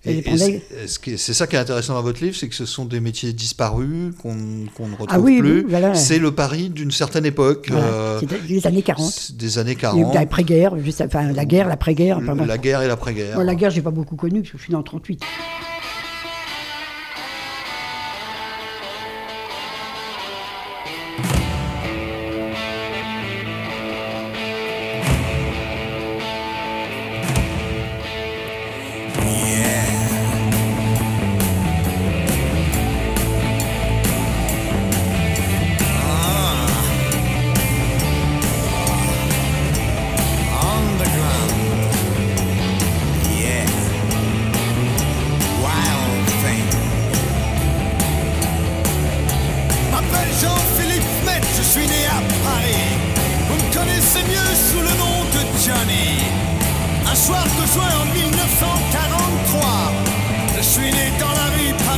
Et- 0.05 0.19
et 0.19 0.37
c'est- 0.37 1.17
ce 1.17 1.33
ça 1.33 1.45
qui 1.45 1.57
est 1.57 1.59
intéressant 1.59 1.93
dans 1.93 2.01
votre 2.01 2.23
livre, 2.23 2.33
c'est 2.35 2.47
que 2.47 2.55
ce 2.55 2.65
sont 2.65 2.85
des 2.85 3.01
métiers 3.01 3.33
disparus 3.33 4.13
qu'on 4.21 4.35
qu'on 4.73 4.87
ne 4.87 4.93
retrouve 4.93 5.07
Ah 5.09 5.19
oui, 5.19 5.39
plus. 5.39 5.65
voilà. 5.67 5.93
C'est 5.93 6.19
le 6.19 6.31
Paris 6.31 6.69
d'une 6.69 6.91
certaine 6.91 7.25
époque, 7.25 7.67
Voilà. 7.69 7.85
euh, 7.85 8.21
les 8.47 8.65
années 8.65 8.81
40. 8.81 9.11
c'est 9.11 9.35
des 9.35 9.57
années 9.57 9.75
Il 9.77 9.81
y 9.83 9.85
a 9.85 9.89
eu 9.91 9.95
40, 10.03 10.13
l'après-guerre, 10.15 10.73
enfin 11.05 11.31
la 11.33 11.45
guerre, 11.45 11.67
l'après-guerre. 11.67 12.19
la 12.21 12.57
guerre 12.57 12.81
et 12.81 12.87
l'après-guerre. 12.87 13.35
Moi, 13.35 13.43
la 13.43 13.55
guerre, 13.55 13.71
j'ai 13.71 13.81
pas 13.81 13.91
beaucoup 13.91 14.15
connu, 14.15 14.39
parce 14.41 14.51
que 14.53 14.57
je 14.57 14.63
suis 14.63 14.71
né 14.71 14.77
en 14.79 14.83
38. 14.83 15.21
Un 55.71 57.15
soir 57.15 57.43
de 57.43 57.65
juin 57.67 57.89
en 58.01 58.05
1943. 58.11 59.61
Je 60.57 60.61
suis 60.63 60.91
né 60.91 61.11
dans 61.19 61.29
la 61.29 61.45
rue 61.55 61.73
par 61.85 61.97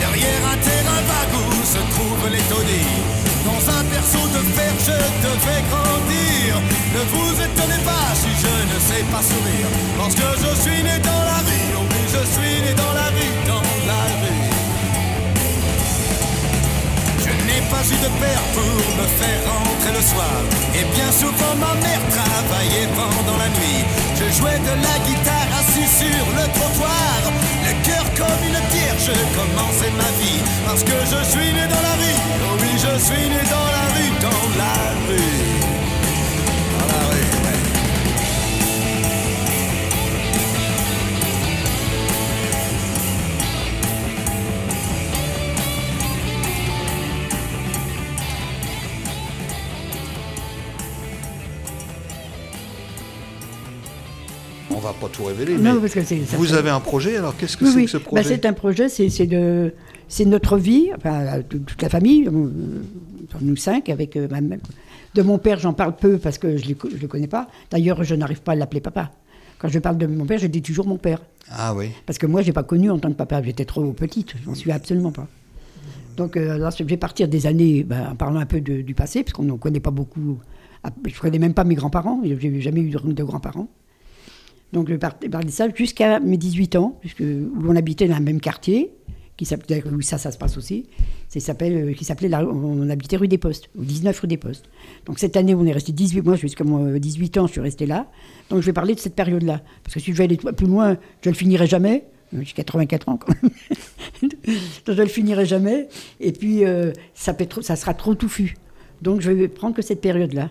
Derrière 0.00 0.42
un 0.52 0.58
terrain 0.68 1.02
vague 1.12 1.36
où 1.44 1.64
se 1.64 1.80
trouve 1.94 2.24
les 2.32 2.44
taudis. 2.50 2.96
Dans 3.44 3.62
un 3.76 3.84
berceau 3.84 4.26
de 4.36 4.40
fer, 4.56 4.72
je 4.88 4.98
devais 5.26 5.62
grandir. 5.70 6.56
Ne 6.94 7.02
vous 7.12 7.32
étonnez 7.46 7.82
pas 7.84 8.08
si 8.14 8.30
je 8.44 8.54
ne 8.72 8.78
sais 8.88 9.04
pas 9.12 9.22
sourire. 9.22 9.68
Parce 9.98 10.14
que 10.14 10.28
je 10.42 10.50
suis 10.62 10.82
né 10.82 10.98
dans 11.02 11.22
la 11.30 11.38
rue. 11.46 11.68
Oh 11.76 11.84
oui, 11.90 12.02
je 12.14 12.22
suis 12.34 12.56
né 12.64 12.72
dans 12.74 12.94
la 13.00 13.08
rue, 13.16 13.34
dans 13.46 13.62
la 13.86 14.00
rue. 14.20 14.49
N'ai 17.50 17.62
pas 17.66 17.82
eu 17.82 17.98
de 17.98 18.10
père 18.22 18.44
pour 18.54 18.86
me 18.98 19.06
faire 19.18 19.40
rentrer 19.50 19.92
le 19.98 20.02
soir. 20.02 20.36
Et 20.78 20.84
bien 20.94 21.10
souvent 21.10 21.54
ma 21.58 21.74
mère 21.82 22.02
travaillait 22.14 22.88
pendant 22.94 23.38
la 23.38 23.50
nuit. 23.58 23.82
Je 24.18 24.26
jouais 24.38 24.58
de 24.58 24.74
la 24.86 24.96
guitare 25.06 25.50
assis 25.58 25.88
sur 26.00 26.24
le 26.38 26.44
trottoir. 26.56 27.18
Le 27.66 27.72
cœur 27.86 28.06
comme 28.14 28.42
une 28.46 28.62
pierre, 28.72 28.98
je 28.98 29.14
commençais 29.36 29.92
ma 30.02 30.10
vie. 30.20 30.40
Parce 30.66 30.84
que 30.84 30.96
je 31.12 31.20
suis 31.32 31.52
né 31.52 31.64
dans 31.74 31.84
la 31.88 31.94
rue. 32.00 32.18
Oh 32.46 32.54
oui, 32.62 32.72
je 32.86 32.94
suis 33.06 33.26
né 33.34 33.42
dans 33.54 33.68
la 33.76 33.84
rue, 33.94 34.12
dans 34.26 34.46
la 34.62 34.74
rue. 35.08 35.79
On 54.82 54.86
va 54.86 54.94
pas 54.94 55.08
tout 55.08 55.24
révéler, 55.24 55.58
Non, 55.58 55.74
mais 55.74 55.80
parce 55.80 55.92
que 55.94 56.00
vous 56.36 56.44
fait- 56.44 56.54
avez 56.56 56.70
un 56.70 56.80
projet, 56.80 57.16
alors 57.16 57.36
qu'est-ce 57.36 57.56
que 57.56 57.64
Oui, 57.64 57.70
c'est 57.70 57.76
oui. 57.76 57.84
que 57.84 57.90
ce 57.90 57.96
Bah, 57.98 58.04
projet 58.04 58.22
c'est 58.24 58.46
un 58.46 58.52
projet, 58.54 58.88
c'est 58.88 59.08
c'est 59.10 59.26
de, 59.26 59.74
c'est 60.08 60.24
notre 60.24 60.56
vie, 60.56 60.88
enfin 60.96 61.42
toute 61.48 61.82
la 61.82 61.88
famille, 61.90 62.26
euh, 62.28 62.48
nous 63.42 63.56
cinq, 63.56 63.90
avec 63.90 64.16
euh, 64.16 64.26
ma 64.30 64.40
mère. 64.40 64.58
De 65.14 65.22
mon 65.22 65.38
père, 65.38 65.58
j'en 65.58 65.72
parle 65.74 65.96
peu 65.96 66.16
parce 66.18 66.38
que 66.38 66.56
je 66.56 66.64
ne 66.70 66.74
le 67.00 67.06
connais 67.08 67.26
pas. 67.26 67.48
D'ailleurs, 67.70 68.02
je 68.04 68.14
n'arrive 68.14 68.40
pas 68.40 68.52
à 68.52 68.54
l'appeler 68.54 68.80
papa. 68.80 69.10
Quand 69.58 69.68
je 69.68 69.78
parle 69.80 69.98
de 69.98 70.06
mon 70.06 70.24
père, 70.24 70.38
je 70.38 70.46
dis 70.46 70.62
toujours 70.62 70.86
mon 70.86 70.96
père. 70.96 71.20
Ah 71.50 71.74
oui. 71.74 71.90
Parce 72.06 72.18
que 72.18 72.26
moi, 72.26 72.40
je 72.40 72.46
n'ai 72.46 72.52
pas 72.54 72.62
connu 72.62 72.90
en 72.90 72.98
tant 72.98 73.10
que 73.10 73.16
papa. 73.16 73.42
J'étais 73.42 73.64
trop 73.66 73.84
petite, 73.92 74.34
je 74.42 74.48
n'en 74.48 74.54
suis 74.54 74.70
absolument 74.72 75.12
pas. 75.12 75.26
Donc 76.16 76.36
euh, 76.36 76.56
là, 76.58 76.70
je 76.76 76.84
vais 76.84 76.96
partir 76.96 77.28
des 77.28 77.46
années 77.46 77.82
ben, 77.82 78.10
en 78.12 78.14
parlant 78.16 78.40
un 78.40 78.46
peu 78.46 78.60
de- 78.62 78.80
du 78.82 78.94
passé, 78.94 79.22
parce 79.24 79.34
qu'on 79.34 79.42
ne 79.42 79.52
connaît 79.54 79.80
pas 79.80 79.90
beaucoup. 79.90 80.38
Ah, 80.84 80.88
Je 81.06 81.14
ne 81.14 81.18
connais 81.20 81.38
même 81.38 81.52
pas 81.54 81.64
mes 81.64 81.74
grands-parents, 81.74 82.20
je 82.24 82.32
n'ai 82.48 82.60
jamais 82.62 82.80
eu 82.80 82.88
de, 82.90 82.98
de 83.12 83.22
grands-parents. 83.24 83.68
Donc 84.72 84.88
de 84.88 85.50
ça 85.50 85.68
jusqu'à 85.74 86.20
mes 86.20 86.36
18 86.36 86.76
ans, 86.76 86.96
puisque, 87.00 87.20
où 87.20 87.52
on 87.68 87.76
habitait 87.76 88.06
dans 88.08 88.18
le 88.18 88.24
même 88.24 88.40
quartier, 88.40 88.92
qui 89.36 89.46
où 89.90 90.00
ça, 90.02 90.18
ça 90.18 90.30
se 90.30 90.36
passe 90.38 90.58
aussi, 90.58 90.86
euh, 91.34 91.92
qui 91.94 92.04
s'appelait, 92.04 92.28
la- 92.28 92.46
on 92.46 92.88
habitait 92.90 93.16
rue 93.16 93.26
des 93.26 93.38
Postes, 93.38 93.70
ou 93.74 93.84
19 93.84 94.20
rue 94.20 94.28
des 94.28 94.36
Postes. 94.36 94.66
Donc 95.06 95.18
cette 95.18 95.34
année, 95.36 95.54
on 95.54 95.64
est 95.64 95.72
resté 95.72 95.92
18 95.92 96.20
mois, 96.20 96.36
jusqu'à 96.36 96.62
mon 96.62 96.98
18 96.98 97.38
ans, 97.38 97.46
je 97.46 97.52
suis 97.52 97.60
resté 97.62 97.86
là. 97.86 98.06
Donc 98.50 98.60
je 98.60 98.66
vais 98.66 98.72
parler 98.74 98.94
de 98.94 99.00
cette 99.00 99.14
période-là. 99.14 99.62
Parce 99.82 99.94
que 99.94 100.00
si 100.00 100.12
je 100.12 100.16
vais 100.18 100.24
aller 100.24 100.36
plus 100.36 100.66
loin, 100.66 100.98
je 101.22 101.30
ne 101.30 101.34
le 101.34 101.38
finirai 101.38 101.66
jamais. 101.66 102.04
Euh, 102.34 102.42
J'ai 102.44 102.52
84 102.52 103.08
ans 103.08 103.16
quand 103.16 103.32
même. 103.42 103.50
Je 104.86 104.92
ne 104.92 104.96
le 104.96 105.06
finirai 105.06 105.46
jamais. 105.46 105.88
Et 106.20 106.32
puis, 106.32 106.64
euh, 106.64 106.92
ça, 107.14 107.34
ça 107.62 107.76
sera 107.76 107.94
trop 107.94 108.14
touffu. 108.14 108.56
Donc 109.02 109.20
je 109.22 109.30
vais 109.30 109.48
prendre 109.48 109.74
que 109.74 109.82
cette 109.82 110.00
période-là. 110.00 110.50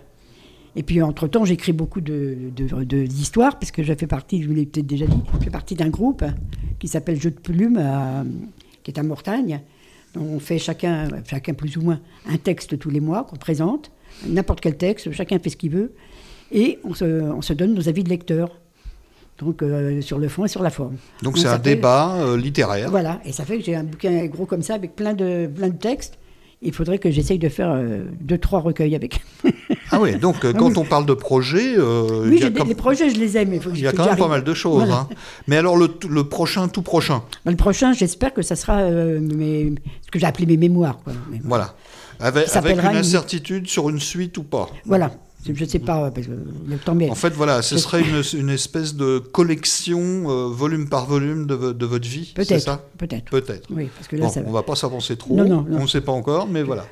Et 0.76 0.84
puis, 0.84 1.02
entre-temps, 1.02 1.46
j'écris 1.46 1.74
beaucoup 1.74 2.00
de, 2.02 2.38
de- 2.56 2.84
de- 2.84 3.06
d'histoires, 3.06 3.58
parce 3.58 3.72
que 3.72 3.82
je 3.84 3.94
fais 3.94 4.08
partie, 4.08 4.42
je 4.44 4.48
vous 4.48 4.54
l'ai 4.54 4.66
peut-être 4.66 4.86
déjà 4.88 5.06
dit, 5.08 5.18
je 5.40 5.44
fais 5.46 5.50
partie 5.50 5.76
d'un 5.76 5.90
groupe 5.90 6.24
qui 6.78 6.88
s'appelle 6.88 7.20
Jeu 7.20 7.32
de 7.32 7.40
Plume, 7.40 7.78
à- 7.78 8.24
qui 8.84 8.92
est 8.92 9.00
à 9.00 9.04
Mortagne. 9.04 9.62
On 10.16 10.40
fait 10.40 10.58
chacun, 10.60 11.08
chacun 11.28 11.54
plus 11.54 11.76
ou 11.78 11.82
moins 11.82 12.00
un 12.30 12.38
texte 12.38 12.78
tous 12.80 12.90
les 12.90 13.00
mois 13.00 13.24
qu'on 13.24 13.36
présente, 13.36 13.92
n'importe 14.28 14.62
quel 14.62 14.78
texte, 14.78 15.12
chacun 15.12 15.40
fait 15.40 15.50
ce 15.50 15.58
qu'il 15.58 15.72
veut, 15.72 15.92
et 16.52 16.80
on 16.84 16.94
se, 16.94 17.06
on 17.06 17.42
se 17.42 17.54
donne 17.54 17.74
nos 17.74 17.90
avis 17.90 18.04
de 18.04 18.10
lecteurs. 18.10 18.60
Donc, 19.40 19.64
euh, 19.64 20.02
sur 20.02 20.20
le 20.20 20.28
fond 20.28 20.44
et 20.44 20.50
sur 20.50 20.62
la 20.62 20.70
forme. 20.70 20.98
Donc 21.24 21.36
On 21.38 21.40
c'est 21.40 21.48
un 21.48 21.58
débat 21.60 22.16
euh, 22.18 22.36
littéraire. 22.38 22.90
Voilà, 22.92 23.22
et 23.24 23.32
ça 23.32 23.46
fait 23.46 23.58
que 23.58 23.64
j'ai 23.64 23.74
un 23.76 23.86
bouquin 23.86 24.26
gros 24.26 24.46
comme 24.46 24.62
ça, 24.62 24.74
avec 24.76 24.96
plein 24.98 25.14
de, 25.14 25.48
plein 25.48 25.70
de 25.70 25.78
textes. 25.78 26.19
Il 26.62 26.74
faudrait 26.74 27.00
que 27.00 27.10
j'essaye 27.10 27.40
de 27.40 27.48
faire 27.48 27.72
euh, 27.72 28.04
deux, 28.20 28.38
trois 28.38 28.60
recueils 28.60 28.94
avec. 28.94 29.22
Ah 29.92 30.00
oui, 30.02 30.18
donc 30.18 30.44
euh, 30.44 30.52
Ah 30.54 30.58
quand 30.60 30.68
oui. 30.68 30.74
on 30.78 30.84
parle 30.84 31.06
de 31.06 31.14
projet, 31.14 31.76
euh, 31.78 32.26
oui, 32.28 32.38
j'ai 32.42 32.50
des- 32.50 32.60
comme- 32.60 32.68
les 32.68 32.76
projets, 32.76 33.10
je 33.10 33.16
les 33.18 33.38
aime. 33.38 33.54
Il, 33.54 33.62
faut 33.62 33.70
il 33.74 33.80
y 33.80 33.88
a 33.88 33.94
quand 33.94 34.06
même 34.06 34.18
pas 34.18 34.28
mal 34.28 34.44
de 34.44 34.54
choses. 34.54 34.84
Voilà. 34.84 35.02
hein. 35.02 35.10
Mais 35.48 35.56
alors 35.56 35.78
le, 35.78 35.88
le 36.10 36.24
prochain, 36.26 36.68
tout 36.68 36.82
prochain, 36.82 37.24
Le 37.46 37.56
prochain, 37.56 37.94
j'espère 37.94 38.34
que 38.34 38.42
ça 38.42 38.58
sera 38.58 38.90
mes- 38.90 39.74
ce 40.06 40.12
que 40.12 40.20
j'ai 40.20 40.26
appelé 40.26 40.46
mes 40.46 40.58
mémoires. 40.58 41.00
quoi. 41.02 41.14
Voilà. 41.46 41.76
Avec, 42.20 42.54
avec 42.54 42.78
une- 42.78 42.86
incertitude 42.98 43.68
sur 43.70 43.90
une 43.90 44.02
suite 44.02 44.38
ou 44.38 44.44
pas. 44.44 44.68
Voilà, 44.86 45.12
je 45.46 45.64
ne 45.64 45.70
sais 45.70 45.80
pas, 45.80 46.12
parce 46.12 46.28
que 46.28 46.32
le 46.32 47.10
En 47.12 47.16
fait, 47.16 47.30
voilà, 47.30 47.62
ce 47.62 47.78
serait 47.78 48.02
une, 48.02 48.22
une 48.40 48.50
espèce 48.50 48.96
de 48.96 49.20
collection, 49.20 50.00
euh, 50.30 50.48
volume 50.50 50.90
par 50.90 51.06
volume, 51.06 51.48
de, 51.48 51.54
vo- 51.56 51.74
de 51.74 51.86
votre 51.86 52.08
vie. 52.08 52.34
Peut-être, 52.36 52.80
peut-être. 52.98 53.30
Peut-être. 53.32 53.68
Oui, 53.72 53.90
parce 53.96 54.08
que 54.10 54.16
là, 54.18 54.26
Bon, 54.26 54.32
ça 54.32 54.42
on 54.46 54.52
va 54.52 54.64
pas 54.64 54.76
s'avancer 54.76 55.16
trop, 55.16 55.36
Non, 55.36 55.46
non, 55.48 55.62
non. 55.68 55.78
on 55.80 55.82
ne 55.84 55.88
sait 55.88 56.02
pas 56.02 56.12
encore, 56.12 56.48
mais 56.48 56.62
voilà. 56.64 56.86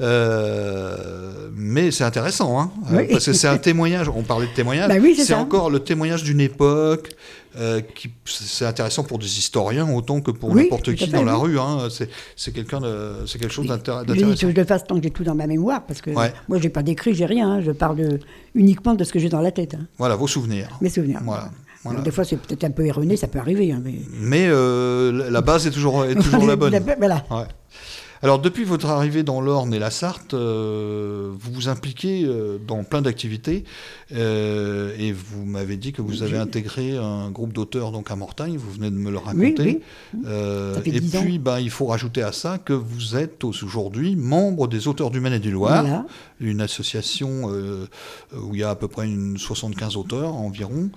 Euh, 0.00 1.48
mais 1.54 1.90
c'est 1.90 2.04
intéressant, 2.04 2.60
hein, 2.60 2.70
euh, 2.92 2.98
Oui. 2.98 3.06
parce 3.10 3.26
que 3.26 3.32
c'est 3.32 3.48
un 3.48 3.58
témoignage. 3.70 4.08
On 4.08 4.22
parlait 4.22 4.46
de 4.46 4.52
témoignage. 4.54 4.88
Bah 4.88 4.96
oui, 5.00 5.14
c'est 5.16 5.34
encore 5.34 5.70
le 5.70 5.80
témoignage 5.80 6.22
d'une 6.24 6.40
époque. 6.40 7.10
Euh, 7.58 7.80
qui, 7.80 8.10
c'est 8.24 8.64
intéressant 8.66 9.02
pour 9.04 9.18
des 9.18 9.38
historiens 9.38 9.90
autant 9.92 10.20
que 10.20 10.30
pour 10.30 10.50
Oui, 10.50 10.64
n'importe 10.64 10.94
qui 10.94 11.06
dans 11.08 11.22
la 11.24 11.38
oui. 11.38 11.52
rue. 11.52 11.58
Hein. 11.58 11.88
C'est, 12.36 12.52
quelqu'un 12.52 12.80
c'est 13.26 13.38
quelque 13.38 13.52
chose 13.52 13.66
d'intéressant. 13.66 14.34
je 14.36 14.46
le 14.48 14.64
fasse 14.64 14.84
tant 14.84 14.96
que 14.96 15.02
j'ai 15.02 15.10
tout 15.10 15.24
dans 15.24 15.34
ma 15.34 15.46
mémoire, 15.46 15.84
parce 15.86 16.00
que 16.00 16.10
Ouais. 16.10 16.32
moi, 16.48 16.58
j'ai 16.60 16.68
pas 16.68 16.82
d'écrit, 16.82 17.14
j'ai 17.14 17.26
rien. 17.26 17.50
hein. 17.50 17.60
Je 17.62 17.72
parle 17.72 18.18
uniquement 18.54 18.94
de 18.94 19.04
ce 19.04 19.12
que 19.12 19.18
j'ai 19.18 19.28
dans 19.28 19.40
la 19.40 19.50
tête, 19.52 19.74
hein. 19.74 19.86
Voilà 19.98 20.16
vos 20.16 20.26
souvenirs. 20.28 20.68
mes 20.80 20.88
souvenirs. 20.90 21.20
Voilà. 21.24 21.50
voilà. 21.82 21.98
Alors, 21.98 22.04
des 22.04 22.10
fois, 22.10 22.24
c'est 22.24 22.36
peut-être 22.36 22.64
un 22.64 22.70
peu 22.70 22.84
erroné, 22.84 23.16
ça 23.16 23.28
peut 23.28 23.38
arriver. 23.38 23.70
hein, 23.72 23.80
mais... 23.84 23.94
Mais 24.20 24.46
euh, 24.48 25.12
la- 25.12 25.30
la 25.30 25.40
base 25.40 25.66
est 25.66 25.70
toujours, 25.70 26.04
est 26.04 26.14
toujours 26.22 26.46
la 26.46 26.56
bonne. 26.56 26.78
Voilà. 26.98 27.24
Ouais. 27.30 27.44
Alors, 28.22 28.38
depuis 28.38 28.64
votre 28.64 28.86
arrivée 28.86 29.22
dans 29.22 29.40
l'Orne 29.40 29.74
et 29.74 29.78
la 29.78 29.90
Sarthe, 29.90 30.34
euh, 30.34 31.30
vous 31.32 31.52
vous 31.52 31.68
impliquez 31.68 32.24
euh, 32.24 32.58
dans 32.58 32.82
plein 32.82 33.02
d'activités 33.02 33.64
euh, 34.14 34.94
et 34.98 35.12
vous 35.12 35.44
m'avez 35.44 35.76
dit 35.76 35.92
que 35.92 36.02
vous 36.02 36.22
avez 36.22 36.38
intégré 36.38 36.96
un 36.96 37.30
groupe 37.30 37.52
d'auteurs 37.52 37.92
donc 37.92 38.10
à 38.10 38.16
Mortagne, 38.16 38.56
vous 38.56 38.70
venez 38.72 38.90
de 38.90 38.96
me 38.96 39.10
le 39.10 39.18
raconter. 39.18 39.80
oui. 40.14 40.22
Fait 40.24 40.88
et 40.88 41.00
10 41.00 41.16
ans. 41.16 41.22
puis, 41.22 41.38
ben, 41.38 41.58
il 41.58 41.70
faut 41.70 41.86
rajouter 41.86 42.22
à 42.22 42.32
ça 42.32 42.58
que 42.58 42.72
vous 42.72 43.16
êtes 43.16 43.44
aujourd'hui 43.44 44.16
membre 44.16 44.66
des 44.68 44.88
auteurs 44.88 45.10
du 45.10 45.20
Maine 45.20 45.34
et 45.34 45.38
du 45.38 45.50
Loir, 45.50 45.82
Voilà. 45.82 46.06
une 46.40 46.60
association 46.60 47.44
où 47.46 48.54
il 48.54 48.60
y 48.60 48.62
a 48.62 48.70
à 48.70 48.74
peu 48.76 48.88
près 48.88 49.06
une 49.06 49.36
75 49.36 49.96
auteurs 49.96 50.34
environ. 50.34 50.90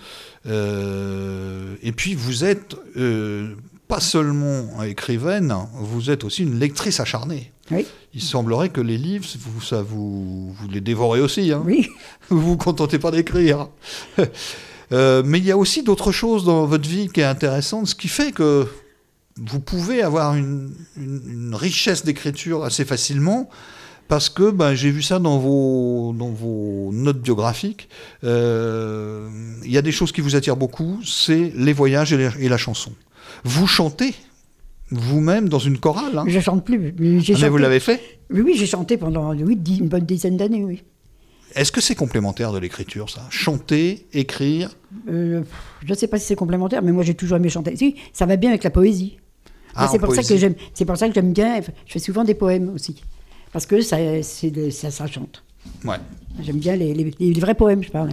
Et 0.45 1.91
puis, 1.91 2.15
vous 2.15 2.45
êtes 2.45 2.75
pas 3.89 3.99
seulement 3.99 4.81
écrivaine, 4.83 5.53
vous 5.73 6.09
êtes 6.11 6.23
aussi 6.23 6.43
une 6.43 6.57
lectrice 6.59 6.99
acharnée. 7.01 7.51
Oui, 7.71 7.85
Il 8.13 8.21
semblerait 8.21 8.69
que 8.69 8.81
les 8.81 8.97
livres, 8.97 9.25
vous, 9.39 9.61
ça 9.61 9.81
vous, 9.81 10.53
vous 10.53 10.67
les 10.69 10.79
dévorez 10.79 11.19
aussi. 11.21 11.51
Hein 11.51 11.61
oui. 11.65 11.89
vous 12.29 12.39
vous 12.39 12.55
contentez 12.57 12.99
pas 12.99 13.11
d'écrire. 13.11 13.67
Euh, 14.91 15.21
mais 15.23 15.37
il 15.37 15.45
y 15.45 15.51
a 15.51 15.57
aussi 15.57 15.83
d'autres 15.83 16.11
choses 16.11 16.45
dans 16.45 16.65
votre 16.65 16.89
vie 16.89 17.09
qui 17.09 17.19
est 17.21 17.23
intéressante, 17.23 17.85
ce 17.85 17.93
qui 17.93 18.07
fait 18.07 18.31
que 18.31 18.65
vous 19.39 19.59
pouvez 19.59 20.01
avoir 20.01 20.33
une, 20.33 20.73
une- 20.97 21.21
une 21.49 21.53
richesse 21.53 22.03
d'écriture 22.03 22.63
assez 22.63 22.85
facilement. 22.85 23.51
Parce 24.07 24.29
que 24.29 24.49
ben, 24.49 24.73
j'ai 24.73 24.89
vu 24.89 25.03
ça 25.03 25.19
dans 25.19 25.37
vos, 25.37 26.15
dans 26.17 26.31
vos 26.31 26.89
notes 26.91 27.21
biographiques. 27.21 27.87
Euh, 28.23 29.29
Il 29.63 29.71
y 29.71 29.77
a 29.77 29.83
des 29.83 29.91
choses 29.91 30.11
qui 30.11 30.21
vous 30.21 30.35
attirent 30.35 30.57
beaucoup, 30.57 30.99
c'est 31.05 31.53
les 31.55 31.73
voyages 31.73 32.11
et, 32.11 32.17
les- 32.17 32.45
et 32.45 32.49
la 32.49 32.57
chanson. 32.57 32.91
Vous 33.43 33.67
chantez 33.67 34.13
vous-même 34.91 35.49
dans 35.49 35.59
une 35.59 35.77
chorale. 35.77 36.17
hein? 36.17 36.25
Je 36.27 36.39
chante 36.39 36.65
plus. 36.65 36.79
mais 36.97 37.19
Ah, 37.29 37.37
mais 37.41 37.49
vous 37.49 37.57
l'avez 37.57 37.79
fait? 37.79 38.19
Oui, 38.31 38.41
oui, 38.41 38.53
j'ai 38.55 38.65
chanté 38.65 38.97
pendant 38.97 39.33
oui, 39.35 39.57
une 39.79 39.87
bonne 39.87 40.05
dizaine 40.05 40.37
d'années, 40.37 40.63
oui. 40.63 40.83
Est-ce 41.55 41.71
que 41.71 41.81
c'est 41.81 41.95
complémentaire 41.95 42.51
de 42.51 42.59
l'écriture, 42.59 43.09
ça? 43.09 43.25
Chanter, 43.29 44.07
écrire? 44.13 44.69
Euh, 45.09 45.41
je 45.83 45.89
ne 45.89 45.95
sais 45.95 46.07
pas 46.07 46.19
si 46.19 46.25
c'est 46.27 46.35
complémentaire, 46.35 46.81
mais 46.83 46.91
moi 46.91 47.03
j'ai 47.03 47.15
toujours 47.15 47.37
aimé 47.37 47.49
chanter. 47.49 47.75
Si, 47.75 47.95
ça 48.13 48.25
va 48.25 48.35
bien 48.35 48.49
avec 48.51 48.63
la 48.63 48.69
poésie. 48.69 49.17
Ah, 49.75 49.87
c'est 49.91 49.99
pour 49.99 50.13
ça 50.13 50.23
que 50.23 50.37
j'aime. 50.37 50.55
C'est 50.73 50.85
pour 50.85 50.97
ça 50.97 51.07
que 51.07 51.13
j'aime 51.15 51.33
bien. 51.33 51.61
Je 51.85 51.91
fais 51.91 51.99
souvent 51.99 52.23
des 52.23 52.33
poèmes 52.35 52.69
aussi, 52.69 53.01
parce 53.51 53.65
que 53.65 53.81
ça, 53.81 53.97
ça, 54.21 54.91
ça 54.91 55.07
chante. 55.07 55.43
Ouais. 55.85 55.95
J'aime 56.41 56.57
bien 56.57 56.75
les, 56.75 56.93
les- 56.93 57.13
les 57.19 57.39
vrais 57.39 57.53
poèmes, 57.55 57.83
je 57.83 57.89
parle. 57.91 58.11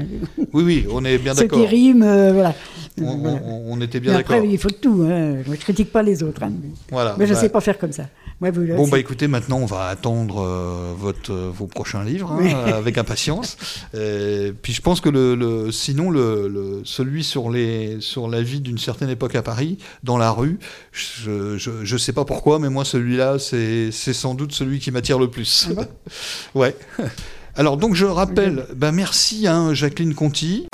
Oui, 0.53 0.65
oui, 0.65 0.87
on 0.91 1.05
est 1.05 1.19
bien 1.19 1.35
Ceux 1.35 1.43
d'accord. 1.43 1.61
qui 1.61 1.67
riment, 1.67 2.03
euh, 2.03 2.33
voilà. 2.33 2.55
On, 3.01 3.17
voilà. 3.19 3.41
on- 3.45 3.63
on 3.73 3.81
était 3.81 4.01
bien 4.01 4.15
d'accord. 4.15 4.37
après, 4.37 4.49
il 4.49 4.59
faut 4.59 4.69
de 4.69 4.75
tout. 4.75 5.03
Hein. 5.09 5.43
Je 5.47 5.53
critique 5.57 5.93
pas 5.93 6.03
les 6.03 6.23
autres. 6.23 6.43
hein. 6.43 6.53
Voilà. 6.91 7.15
Mais 7.19 7.27
je 7.27 7.31
ne 7.31 7.37
bah, 7.37 7.41
sais 7.43 7.49
pas 7.51 7.61
faire 7.61 7.79
comme 7.79 7.93
ça. 7.93 8.07
Moi, 8.43 8.51
vous, 8.51 8.67
Bon, 8.67 8.87
bah 8.89 8.99
écoutez, 8.99 9.29
maintenant, 9.29 9.59
on 9.61 9.65
va 9.67 9.87
attendre 9.87 10.43
euh, 10.43 10.93
votre, 10.95 11.33
euh, 11.33 11.51
vos 11.51 11.67
prochains 11.67 12.05
livres 12.05 12.33
hein, 12.33 12.39
Oui. 12.41 12.53
avec 12.53 12.99
impatience. 12.99 13.57
Euh, 13.95 14.53
puis 14.61 14.75
je 14.75 14.83
pense 14.83 15.01
que 15.01 15.09
le, 15.09 15.35
le- 15.35 15.73
sinon, 15.73 16.11
le, 16.11 16.49
le- 16.49 16.83
celui 16.85 17.25
sur, 17.25 17.51
les, 17.51 17.97
sur 18.01 18.29
la 18.29 18.43
vie 18.43 18.61
d'une 18.61 18.77
certaine 18.77 19.09
époque 19.09 19.35
à 19.37 19.43
Paris, 19.43 19.79
dans 20.03 20.19
la 20.19 20.31
rue, 20.31 20.59
je 20.93 21.57
je 21.57 21.97
sais 21.97 22.13
pas 22.13 22.25
pourquoi, 22.27 22.59
mais 22.59 22.69
moi, 22.69 22.85
celui-là, 22.85 23.39
c'est 23.39 23.91
c'est 23.91 24.13
sans 24.13 24.35
doute 24.35 24.53
celui 24.53 24.81
qui 24.81 24.91
m'attire 24.91 25.19
le 25.19 25.31
plus. 25.31 25.69
Ah 25.71 25.75
bon? 25.75 25.87
Ouais. 26.61 26.77
Alors, 27.55 27.79
donc, 27.79 27.95
je 27.95 28.05
rappelle, 28.05 28.67
bah, 28.75 28.93
merci, 28.93 29.47
hein, 29.47 29.73
Jacqueline 29.73 30.15
Conti. 30.15 30.67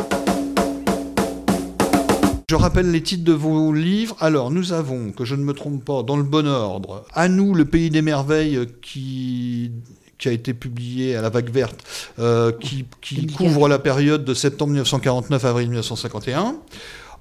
Je 2.53 2.57
rappelle 2.59 2.91
les 2.91 3.03
titres 3.03 3.25
de 3.25 3.33
vos 3.33 3.73
livres. 3.73 4.15
Alors, 4.21 4.51
nous 4.51 4.75
avons, 4.75 5.11
que 5.11 5.25
je 5.25 5.35
ne 5.35 5.43
me 5.43 5.55
trompe 5.55 5.83
pas, 5.87 6.03
dans 6.03 6.19
le 6.19 6.23
bon 6.23 6.47
ordre, 6.47 7.07
À 7.15 7.27
nous, 7.29 7.55
le 7.55 7.65
pays 7.65 7.88
des 7.88 8.03
merveilles, 8.03 8.67
qui 8.83 9.71
qui 10.19 10.29
a 10.29 10.33
été 10.33 10.53
publié 10.53 11.17
à 11.17 11.23
la 11.23 11.31
vague 11.31 11.49
verte, 11.49 11.83
euh, 12.19 12.53
qui, 12.53 12.85
qui 13.01 13.15
2015. 13.15 13.37
couvre 13.38 13.69
la 13.71 13.79
période 13.79 14.27
de 14.27 14.35
septembre 14.35 14.73
1949 14.73 15.43
à 15.43 15.49
avril 15.49 15.69
1951. 15.69 16.57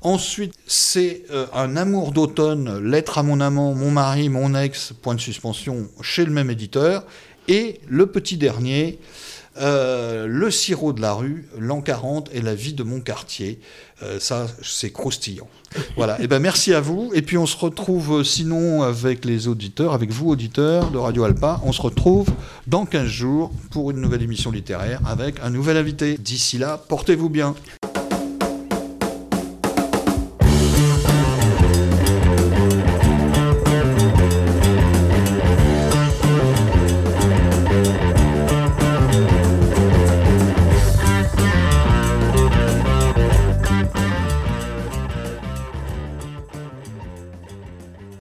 Ensuite, 0.02 0.54
c'est 0.67 1.24
euh, 1.32 1.46
Un 1.54 1.78
amour 1.78 2.12
d'automne, 2.12 2.84
Lettre 2.84 3.17
à 3.17 3.24
mon 3.24 3.39
amant, 3.39 3.74
mon 3.74 3.89
mari, 3.89 4.28
mon 4.28 4.54
ex, 4.54 4.91
point 5.02 5.15
de 5.15 5.22
suspension, 5.22 5.88
chez 6.02 6.26
le 6.26 6.32
même 6.32 6.50
éditeur. 6.50 7.06
Et 7.48 7.80
le 7.88 8.06
petit 8.08 8.36
dernier, 8.36 9.00
euh, 9.60 10.28
Le 10.28 10.52
sirop 10.52 10.94
de 10.94 11.02
la 11.02 11.14
rue, 11.14 11.48
l'an 11.58 11.82
40 11.82 12.30
et 12.34 12.42
la 12.42 12.56
vie 12.56 12.74
de 12.74 12.84
mon 12.84 13.02
quartier. 13.02 13.60
Euh, 14.04 14.20
ça, 14.20 14.48
c'est 14.64 14.92
croustillant. 14.92 15.48
Voilà. 15.96 16.20
Et 16.22 16.28
ben 16.28 16.40
merci 16.40 16.74
à 16.74 16.82
vous. 16.82 17.12
Et 17.14 17.22
puis 17.22 17.38
on 17.38 17.46
se 17.46 17.58
retrouve 17.58 18.20
euh, 18.20 18.24
sinon 18.24 18.82
avec 18.84 19.26
les 19.26 19.48
auditeurs, 19.48 19.94
avec 19.94 20.12
vous 20.12 20.30
auditeurs 20.30 20.90
de 20.92 20.98
Radio 20.98 21.24
Alpa. 21.24 21.62
On 21.64 21.72
se 21.72 21.82
retrouve 21.82 22.28
dans 22.68 22.86
15 22.86 23.06
jours 23.06 23.52
pour 23.72 23.92
une 23.92 24.02
nouvelle 24.02 24.24
émission 24.24 24.52
littéraire 24.52 25.02
avec 25.06 25.36
un 25.44 25.50
nouvel 25.50 25.78
invité. 25.78 26.18
D'ici 26.18 26.58
là, 26.58 26.78
portez-vous 26.88 27.30
bien. 27.30 27.56